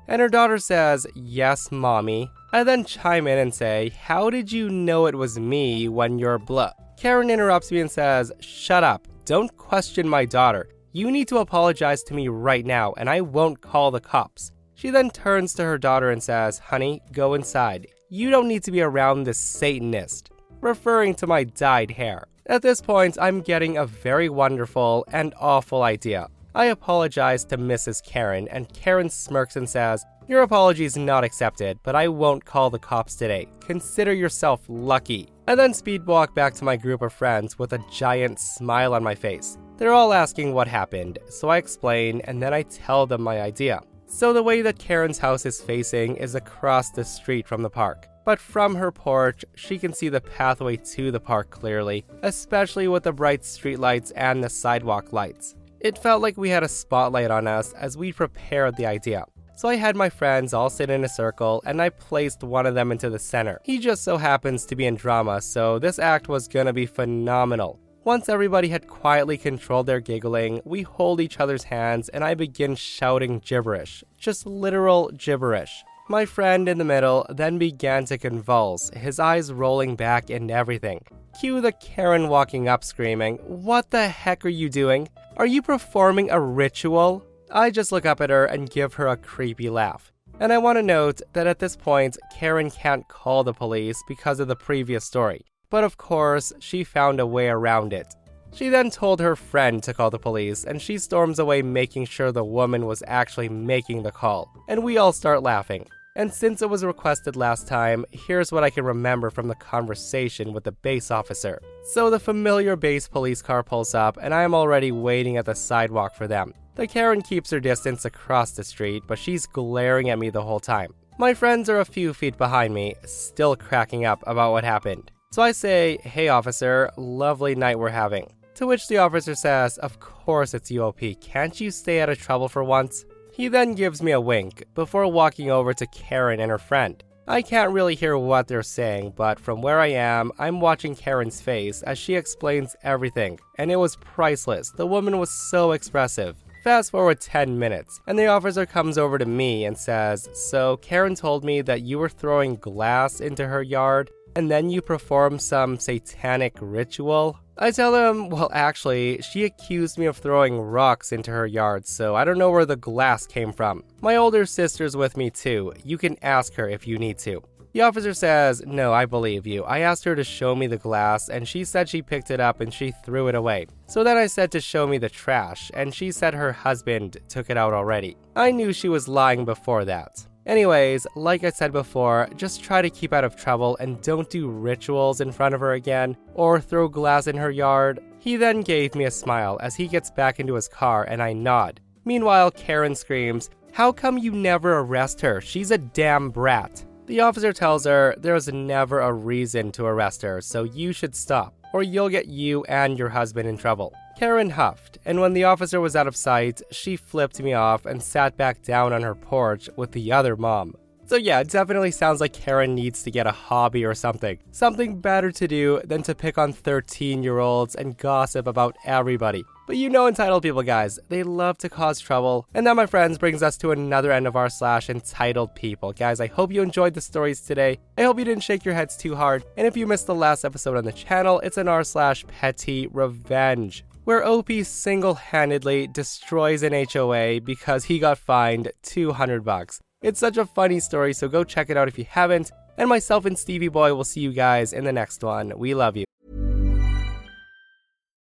And 0.10 0.22
her 0.22 0.28
daughter 0.28 0.58
says, 0.58 1.06
Yes, 1.14 1.72
mommy. 1.72 2.32
I 2.52 2.64
then 2.64 2.84
chime 2.84 3.28
in 3.28 3.38
and 3.38 3.54
say, 3.54 3.94
How 4.02 4.32
did 4.32 4.52
you 4.52 4.68
know 4.68 5.06
it 5.06 5.14
was 5.14 5.40
me 5.40 5.88
when 5.88 6.18
you're 6.18 6.40
blah? 6.40 6.72
Karen 6.98 7.30
interrupts 7.30 7.72
me 7.72 7.80
and 7.80 7.92
says, 7.92 8.32
Shut 8.40 8.84
up. 8.84 9.08
Don't 9.26 9.56
question 9.56 10.10
my 10.10 10.26
daughter. 10.26 10.68
You 10.94 11.12
need 11.12 11.28
to 11.28 11.38
apologize 11.38 12.02
to 12.04 12.16
me 12.16 12.28
right 12.28 12.66
now, 12.66 12.94
and 12.98 13.08
I 13.08 13.22
won't 13.22 13.62
call 13.62 13.92
the 13.92 14.00
cops. 14.00 14.52
She 14.74 14.90
then 14.90 15.12
turns 15.12 15.54
to 15.54 15.64
her 15.64 15.78
daughter 15.78 16.10
and 16.10 16.24
says, 16.24 16.58
Honey, 16.58 17.02
go 17.12 17.36
inside. 17.36 17.86
You 18.10 18.32
don't 18.32 18.48
need 18.48 18.64
to 18.64 18.72
be 18.72 18.82
around 18.82 19.24
this 19.24 19.38
Satanist, 19.38 20.32
referring 20.60 21.14
to 21.16 21.28
my 21.28 21.44
dyed 21.44 21.92
hair. 21.92 22.26
At 22.48 22.64
this 22.64 22.82
point, 22.82 23.16
I'm 23.22 23.42
getting 23.42 23.78
a 23.78 23.86
very 23.86 24.28
wonderful 24.28 25.06
and 25.12 25.36
awful 25.40 25.84
idea. 25.84 26.30
I 26.60 26.66
apologize 26.66 27.46
to 27.46 27.58
Mrs. 27.58 28.04
Karen, 28.04 28.50
and 28.50 28.68
Karen 28.74 29.10
smirks 29.10 29.56
and 29.56 29.70
says, 29.70 30.06
Your 30.28 30.42
apology 30.42 30.84
is 30.84 30.98
not 30.98 31.24
accepted, 31.24 31.80
but 31.84 31.96
I 31.96 32.10
won't 32.10 32.44
call 32.44 32.70
the 32.70 32.78
cops 32.78 33.16
today. 33.16 33.48
Consider 33.62 34.12
yourself 34.12 34.60
lucky. 34.68 35.30
I 35.48 35.56
then 35.56 35.72
speedwalk 35.72 36.36
back 36.36 36.54
to 36.56 36.66
my 36.66 36.76
group 36.76 37.02
of 37.02 37.14
friends 37.14 37.58
with 37.58 37.72
a 37.72 37.86
giant 37.90 38.42
smile 38.42 38.94
on 38.94 39.02
my 39.02 39.16
face. 39.16 39.58
They're 39.78 39.94
all 39.94 40.12
asking 40.12 40.54
what 40.54 40.68
happened, 40.68 41.18
so 41.30 41.48
I 41.48 41.56
explain 41.56 42.20
and 42.26 42.44
then 42.44 42.54
I 42.54 42.64
tell 42.64 43.08
them 43.08 43.22
my 43.22 43.40
idea. 43.40 43.80
So, 44.08 44.34
the 44.34 44.44
way 44.44 44.62
that 44.62 44.80
Karen's 44.80 45.18
house 45.18 45.46
is 45.46 45.62
facing 45.62 46.18
is 46.18 46.36
across 46.36 46.90
the 46.90 47.06
street 47.06 47.48
from 47.48 47.62
the 47.62 47.70
park. 47.70 48.10
But 48.26 48.38
from 48.38 48.76
her 48.76 48.92
porch, 48.92 49.46
she 49.56 49.80
can 49.80 49.94
see 49.94 50.10
the 50.10 50.20
pathway 50.20 50.76
to 50.76 51.10
the 51.10 51.22
park 51.22 51.52
clearly, 51.52 52.06
especially 52.22 52.90
with 52.90 53.04
the 53.04 53.14
bright 53.14 53.44
streetlights 53.44 54.12
and 54.18 54.44
the 54.44 54.50
sidewalk 54.50 55.14
lights. 55.14 55.56
It 55.82 55.98
felt 55.98 56.22
like 56.22 56.38
we 56.38 56.50
had 56.50 56.64
a 56.64 56.68
spotlight 56.68 57.32
on 57.32 57.48
us 57.48 57.72
as 57.74 57.96
we 57.96 58.12
prepared 58.12 58.76
the 58.76 58.86
idea. 58.86 59.24
So 59.56 59.70
I 59.70 59.76
had 59.76 59.96
my 59.96 60.10
friends 60.10 60.54
all 60.54 60.70
sit 60.70 60.90
in 60.90 61.06
a 61.06 61.10
circle 61.10 61.62
and 61.66 61.82
I 61.82 61.90
placed 61.90 62.44
one 62.44 62.66
of 62.66 62.76
them 62.76 62.92
into 62.92 63.10
the 63.10 63.20
center. 63.20 63.60
He 63.64 63.80
just 63.80 64.04
so 64.04 64.18
happens 64.18 64.66
to 64.66 64.76
be 64.76 64.86
in 64.86 64.96
drama, 64.96 65.42
so 65.42 65.80
this 65.80 65.98
act 65.98 66.28
was 66.28 66.50
gonna 66.50 66.74
be 66.74 66.86
phenomenal. 66.86 67.80
Once 68.04 68.28
everybody 68.28 68.70
had 68.70 68.88
quietly 68.88 69.38
controlled 69.38 69.86
their 69.86 70.00
giggling, 70.00 70.62
we 70.66 70.82
hold 70.82 71.22
each 71.22 71.40
other's 71.40 71.64
hands 71.64 72.10
and 72.10 72.24
I 72.24 72.34
begin 72.34 72.76
shouting 72.76 73.40
gibberish. 73.40 74.04
Just 74.18 74.46
literal 74.46 75.12
gibberish. 75.16 75.84
My 76.12 76.26
friend 76.26 76.68
in 76.68 76.80
the 76.80 76.86
middle 76.86 77.24
then 77.30 77.60
began 77.60 78.04
to 78.06 78.18
convulse, 78.18 78.90
his 78.96 79.20
eyes 79.20 79.54
rolling 79.54 79.96
back 79.96 80.32
and 80.32 80.50
everything. 80.50 81.06
Cue 81.40 81.62
the 81.62 81.72
Karen 81.72 82.30
walking 82.30 82.68
up 82.68 82.84
screaming, 82.84 83.38
What 83.44 83.92
the 83.92 84.08
heck 84.08 84.44
are 84.44 84.50
you 84.50 84.70
doing? 84.70 85.08
Are 85.38 85.46
you 85.46 85.62
performing 85.62 86.32
a 86.32 86.42
ritual? 86.42 87.24
I 87.52 87.70
just 87.70 87.92
look 87.92 88.08
up 88.08 88.22
at 88.22 88.32
her 88.32 88.46
and 88.46 88.72
give 88.72 88.96
her 88.96 89.06
a 89.06 89.18
creepy 89.18 89.70
laugh. 89.70 90.12
And 90.40 90.52
I 90.52 90.58
want 90.58 90.80
to 90.80 90.82
note 90.84 91.22
that 91.34 91.46
at 91.46 91.60
this 91.60 91.76
point, 91.76 92.18
Karen 92.34 92.72
can't 92.72 93.08
call 93.08 93.44
the 93.44 93.54
police 93.54 94.02
because 94.08 94.40
of 94.40 94.48
the 94.48 94.56
previous 94.56 95.06
story. 95.06 95.46
But 95.70 95.84
of 95.84 95.98
course, 95.98 96.52
she 96.58 96.84
found 96.84 97.20
a 97.20 97.28
way 97.28 97.50
around 97.50 97.94
it. 97.94 98.16
She 98.52 98.70
then 98.70 98.90
told 98.90 99.20
her 99.20 99.36
friend 99.36 99.84
to 99.84 99.94
call 99.94 100.10
the 100.10 100.18
police, 100.18 100.64
and 100.64 100.82
she 100.82 100.98
storms 100.98 101.38
away 101.38 101.62
making 101.62 102.06
sure 102.06 102.32
the 102.32 102.44
woman 102.44 102.88
was 102.88 103.04
actually 103.06 103.50
making 103.50 104.02
the 104.02 104.12
call. 104.12 104.52
And 104.68 104.84
we 104.84 104.98
all 104.98 105.14
start 105.14 105.44
laughing. 105.44 105.86
And 106.20 106.34
since 106.34 106.62
it 106.62 106.70
was 106.70 106.84
requested 106.84 107.38
last 107.38 107.66
time, 107.66 108.04
here's 108.12 108.52
what 108.52 108.66
I 108.66 108.70
can 108.70 108.84
remember 108.84 109.30
from 109.30 109.48
the 109.48 109.56
conversation 109.56 110.52
with 110.52 110.66
the 110.66 110.74
base 110.74 111.12
officer. 111.12 111.62
So 111.82 112.10
the 112.10 112.20
familiar 112.20 112.76
base 112.76 113.08
police 113.08 113.42
car 113.42 113.64
pulls 113.64 113.96
up, 113.96 114.18
and 114.22 114.34
I 114.34 114.44
am 114.44 114.54
already 114.54 114.92
waiting 114.92 115.38
at 115.38 115.46
the 115.46 115.56
sidewalk 115.56 116.14
for 116.14 116.28
them. 116.28 116.54
The 116.76 116.88
Karen 116.88 117.22
keeps 117.22 117.52
her 117.52 117.62
distance 117.62 118.04
across 118.04 118.52
the 118.52 118.66
street, 118.66 119.04
but 119.08 119.18
she's 119.18 119.46
glaring 119.46 120.10
at 120.10 120.20
me 120.20 120.30
the 120.30 120.42
whole 120.42 120.60
time. 120.60 120.94
My 121.18 121.34
friends 121.34 121.70
are 121.70 121.80
a 121.80 121.86
few 121.86 122.14
feet 122.14 122.38
behind 122.38 122.74
me, 122.74 122.96
still 123.06 123.56
cracking 123.56 124.04
up 124.04 124.22
about 124.28 124.52
what 124.52 124.66
happened. 124.66 125.12
So 125.32 125.42
I 125.42 125.54
say, 125.54 126.00
Hey 126.04 126.28
officer, 126.28 126.92
lovely 126.98 127.56
night 127.56 127.80
we're 127.80 127.88
having. 127.88 128.30
To 128.56 128.68
which 128.68 128.90
the 128.90 128.98
officer 128.98 129.36
says, 129.36 129.78
Of 129.78 130.02
course 130.02 130.54
it's 130.54 130.70
you 130.70 130.84
OP, 130.84 131.00
can't 131.22 131.62
you 131.62 131.72
stay 131.72 132.02
out 132.02 132.10
of 132.10 132.20
trouble 132.20 132.50
for 132.50 132.62
once? 132.62 133.06
He 133.40 133.48
then 133.48 133.74
gives 133.74 134.04
me 134.04 134.12
a 134.12 134.20
wink 134.20 134.66
before 134.76 135.08
walking 135.08 135.50
over 135.50 135.74
to 135.74 135.88
Karen 135.88 136.42
and 136.42 136.52
her 136.52 136.58
friend. 136.58 137.02
I 137.26 137.42
can't 137.42 137.72
really 137.72 137.96
hear 137.96 138.18
what 138.18 138.50
they're 138.50 138.62
saying, 138.62 139.14
but 139.16 139.40
from 139.40 139.62
where 139.62 139.80
I 139.80 139.92
am, 139.92 140.34
I'm 140.38 140.60
watching 140.60 140.94
Karen's 140.94 141.40
face 141.40 141.82
as 141.84 141.98
she 141.98 142.16
explains 142.16 142.76
everything, 142.84 143.40
and 143.58 143.72
it 143.72 143.78
was 143.78 143.96
priceless. 143.96 144.72
The 144.72 144.86
woman 144.86 145.20
was 145.20 145.30
so 145.30 145.72
expressive. 145.72 146.36
Fast 146.66 146.92
forward 146.92 147.22
10 147.22 147.58
minutes, 147.58 148.02
and 148.08 148.20
the 148.20 148.28
officer 148.28 148.66
comes 148.66 148.98
over 148.98 149.18
to 149.18 149.26
me 149.26 149.64
and 149.64 149.78
says, 149.78 150.28
So, 150.34 150.76
Karen 150.76 151.16
told 151.16 151.46
me 151.46 151.62
that 151.62 151.84
you 151.84 151.98
were 151.98 152.10
throwing 152.10 152.58
glass 152.58 153.22
into 153.22 153.48
her 153.48 153.64
yard 153.64 154.12
and 154.40 154.50
then 154.50 154.70
you 154.70 154.82
perform 154.82 155.38
some 155.38 155.78
satanic 155.78 156.56
ritual? 156.62 157.38
I 157.58 157.72
tell 157.72 157.94
him, 157.94 158.30
well, 158.30 158.50
actually, 158.54 159.22
she 159.22 159.44
accused 159.44 159.98
me 159.98 160.06
of 160.06 160.16
throwing 160.16 160.62
rocks 160.62 161.12
into 161.12 161.30
her 161.32 161.46
yard, 161.46 161.86
so 161.86 162.16
I 162.16 162.24
don't 162.24 162.38
know 162.38 162.50
where 162.50 162.66
the 162.66 162.78
glass 162.78 163.28
came 163.28 163.52
from. 163.52 163.84
My 164.02 164.16
older 164.16 164.46
sister's 164.46 164.96
with 164.96 165.18
me 165.18 165.30
too. 165.30 165.74
You 165.84 165.98
can 165.98 166.16
ask 166.24 166.54
her 166.54 166.70
if 166.70 166.88
you 166.88 166.98
need 166.98 167.18
to. 167.20 167.44
The 167.74 167.82
officer 167.82 168.14
says, 168.14 168.64
No, 168.66 168.94
I 168.94 169.06
believe 169.06 169.46
you. 169.46 169.66
I 169.66 169.80
asked 169.80 170.06
her 170.06 170.16
to 170.16 170.24
show 170.24 170.56
me 170.56 170.68
the 170.68 170.78
glass, 170.78 171.28
and 171.28 171.46
she 171.46 171.66
said 171.66 171.90
she 171.90 172.02
picked 172.02 172.32
it 172.32 172.40
up 172.40 172.62
and 172.62 172.74
she 172.74 172.94
threw 173.04 173.28
it 173.28 173.36
away. 173.36 173.68
So 173.88 174.06
then 174.06 174.16
I 174.16 174.28
said 174.28 174.54
to 174.54 174.62
show 174.62 174.88
me 174.88 175.00
the 175.00 175.10
trash, 175.10 175.70
and 175.74 175.94
she 175.94 176.14
said 176.14 176.34
her 176.34 176.54
husband 176.54 177.18
took 177.28 177.50
it 177.50 177.58
out 177.58 177.74
already. 177.74 178.16
I 178.38 178.52
knew 178.52 178.72
she 178.72 178.88
was 178.88 179.10
lying 179.10 179.44
before 179.44 179.84
that. 179.84 180.26
Anyways, 180.50 181.06
like 181.14 181.44
I 181.44 181.52
said 181.52 181.72
before, 181.72 182.28
just 182.36 182.64
try 182.64 182.82
to 182.82 182.90
keep 182.90 183.14
out 183.14 183.24
of 183.24 183.36
trouble 183.36 183.78
and 183.78 184.02
don't 184.02 184.28
do 184.32 184.50
rituals 184.50 185.22
in 185.22 185.32
front 185.32 185.54
of 185.54 185.62
her 185.62 185.74
again 185.74 186.18
or 186.34 186.60
throw 186.60 186.88
glass 186.88 187.28
in 187.28 187.38
her 187.38 187.52
yard. 187.52 188.00
He 188.18 188.36
then 188.36 188.62
gave 188.62 188.96
me 188.96 189.04
a 189.04 189.12
smile 189.12 189.60
as 189.62 189.76
he 189.76 189.88
gets 189.88 190.10
back 190.10 190.40
into 190.40 190.56
his 190.56 190.68
car 190.68 191.04
and 191.04 191.22
I 191.22 191.34
nod. 191.34 191.82
Meanwhile, 192.04 192.50
Karen 192.50 192.96
screams, 192.96 193.52
How 193.74 193.92
come 193.92 194.18
you 194.18 194.32
never 194.32 194.80
arrest 194.80 195.22
her? 195.22 195.40
She's 195.40 195.70
a 195.70 195.78
damn 195.78 196.32
brat. 196.32 196.84
The 197.06 197.20
officer 197.20 197.54
tells 197.54 197.86
her 197.86 198.16
there's 198.18 198.48
never 198.52 199.02
a 199.02 199.14
reason 199.14 199.72
to 199.74 199.86
arrest 199.86 200.24
her, 200.24 200.42
so 200.42 200.64
you 200.64 200.94
should 200.94 201.16
stop, 201.16 201.54
or 201.74 201.84
you'll 201.84 202.10
get 202.10 202.26
you 202.26 202.64
and 202.64 202.98
your 202.98 203.10
husband 203.10 203.48
in 203.48 203.56
trouble. 203.56 203.94
Karen 204.20 204.50
huffed, 204.50 204.98
and 205.06 205.22
when 205.22 205.32
the 205.32 205.46
officer 205.46 205.80
was 205.80 205.96
out 205.96 206.06
of 206.06 206.14
sight, 206.14 206.62
she 206.72 206.98
flipped 206.98 207.42
me 207.42 207.54
off 207.54 207.86
and 207.86 208.04
sat 208.04 208.36
back 208.36 208.62
down 208.62 208.92
on 208.92 209.02
her 209.02 209.16
porch 209.16 209.70
with 209.78 209.94
the 209.94 210.12
other 210.12 210.36
mom. 210.36 210.76
So, 211.06 211.16
yeah, 211.16 211.40
it 211.40 211.50
definitely 211.50 211.92
sounds 211.92 212.20
like 212.20 212.34
Karen 212.34 212.76
needs 212.76 213.02
to 213.04 213.12
get 213.12 213.28
a 213.28 213.32
hobby 213.32 213.86
or 213.86 213.96
something. 213.96 214.38
Something 214.52 215.00
better 215.00 215.32
to 215.32 215.48
do 215.48 215.82
than 215.86 216.04
to 216.04 216.14
pick 216.14 216.38
on 216.38 216.52
13 216.52 217.24
year 217.24 217.40
olds 217.40 217.76
and 217.76 217.98
gossip 217.98 218.46
about 218.46 218.76
everybody. 218.84 219.46
But 219.66 219.78
you 219.78 219.90
know 219.90 220.08
entitled 220.08 220.44
people, 220.44 220.64
guys. 220.64 221.00
They 221.08 221.24
love 221.24 221.58
to 221.60 221.70
cause 221.70 222.00
trouble. 222.00 222.46
And 222.54 222.68
that, 222.68 222.76
my 222.76 222.88
friends, 222.88 223.18
brings 223.18 223.42
us 223.42 223.56
to 223.60 223.72
another 223.72 224.12
end 224.12 224.28
of 224.28 224.36
r 224.36 224.50
slash 224.50 224.90
entitled 224.90 225.56
people. 225.56 225.94
Guys, 225.94 226.20
I 226.20 226.28
hope 226.28 226.52
you 226.52 226.62
enjoyed 226.62 226.94
the 226.94 227.02
stories 227.02 227.40
today. 227.40 227.80
I 227.98 228.04
hope 228.04 228.20
you 228.20 228.26
didn't 228.26 228.44
shake 228.44 228.66
your 228.66 228.74
heads 228.74 228.98
too 228.98 229.16
hard. 229.16 229.46
And 229.56 229.66
if 229.66 229.78
you 229.78 229.88
missed 229.88 230.08
the 230.08 230.16
last 230.16 230.44
episode 230.44 230.76
on 230.76 230.84
the 230.84 230.92
channel, 230.92 231.40
it's 231.40 231.58
an 231.58 231.70
r 231.70 231.86
slash 231.86 232.26
petty 232.28 232.88
revenge 232.88 233.86
where 234.10 234.26
OP 234.26 234.50
single 234.64 235.14
handedly 235.14 235.86
destroys 235.86 236.64
an 236.64 236.74
HOA 236.74 237.40
because 237.42 237.84
he 237.86 238.00
got 238.00 238.18
fined 238.18 238.72
200 238.82 239.46
bucks. 239.46 239.82
It's 240.02 240.20
such 240.20 240.36
a 240.36 240.48
funny 240.48 240.80
story, 240.80 241.14
so 241.14 241.28
go 241.28 241.44
check 241.44 241.70
it 241.70 241.78
out 241.78 241.88
if 241.88 241.96
you 241.96 242.06
haven't. 242.10 242.52
And 242.80 242.90
myself 242.90 243.26
and 243.26 243.38
Stevie 243.38 243.68
Boy 243.68 243.94
will 243.94 244.04
see 244.04 244.22
you 244.22 244.34
guys 244.34 244.74
in 244.74 244.84
the 244.84 244.92
next 244.92 245.24
one. 245.24 245.54
We 245.56 245.76
love 245.76 245.96
you. 245.96 246.06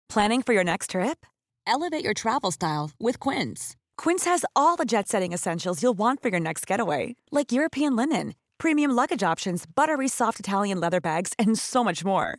Planning 0.09 0.41
for 0.41 0.55
your 0.55 0.65
next 0.65 0.93
trip? 0.93 1.27
Elevate 1.67 2.03
your 2.03 2.15
travel 2.15 2.51
style 2.53 2.93
with 2.99 3.21
Quince. 3.21 3.77
Quince 3.99 4.25
has 4.25 4.47
all 4.55 4.77
the 4.77 4.87
jet 4.87 5.09
setting 5.09 5.35
essentials 5.35 5.83
you'll 5.83 5.99
want 5.99 6.23
for 6.23 6.31
your 6.31 6.41
next 6.41 6.67
getaway, 6.67 7.17
like 7.31 7.53
European 7.53 7.95
linen, 7.95 8.35
premium 8.57 8.93
luggage 8.93 9.23
options, 9.23 9.67
buttery 9.67 10.09
soft 10.09 10.41
Italian 10.41 10.81
leather 10.81 11.03
bags, 11.03 11.35
and 11.39 11.59
so 11.59 11.85
much 11.85 12.03
more. 12.03 12.39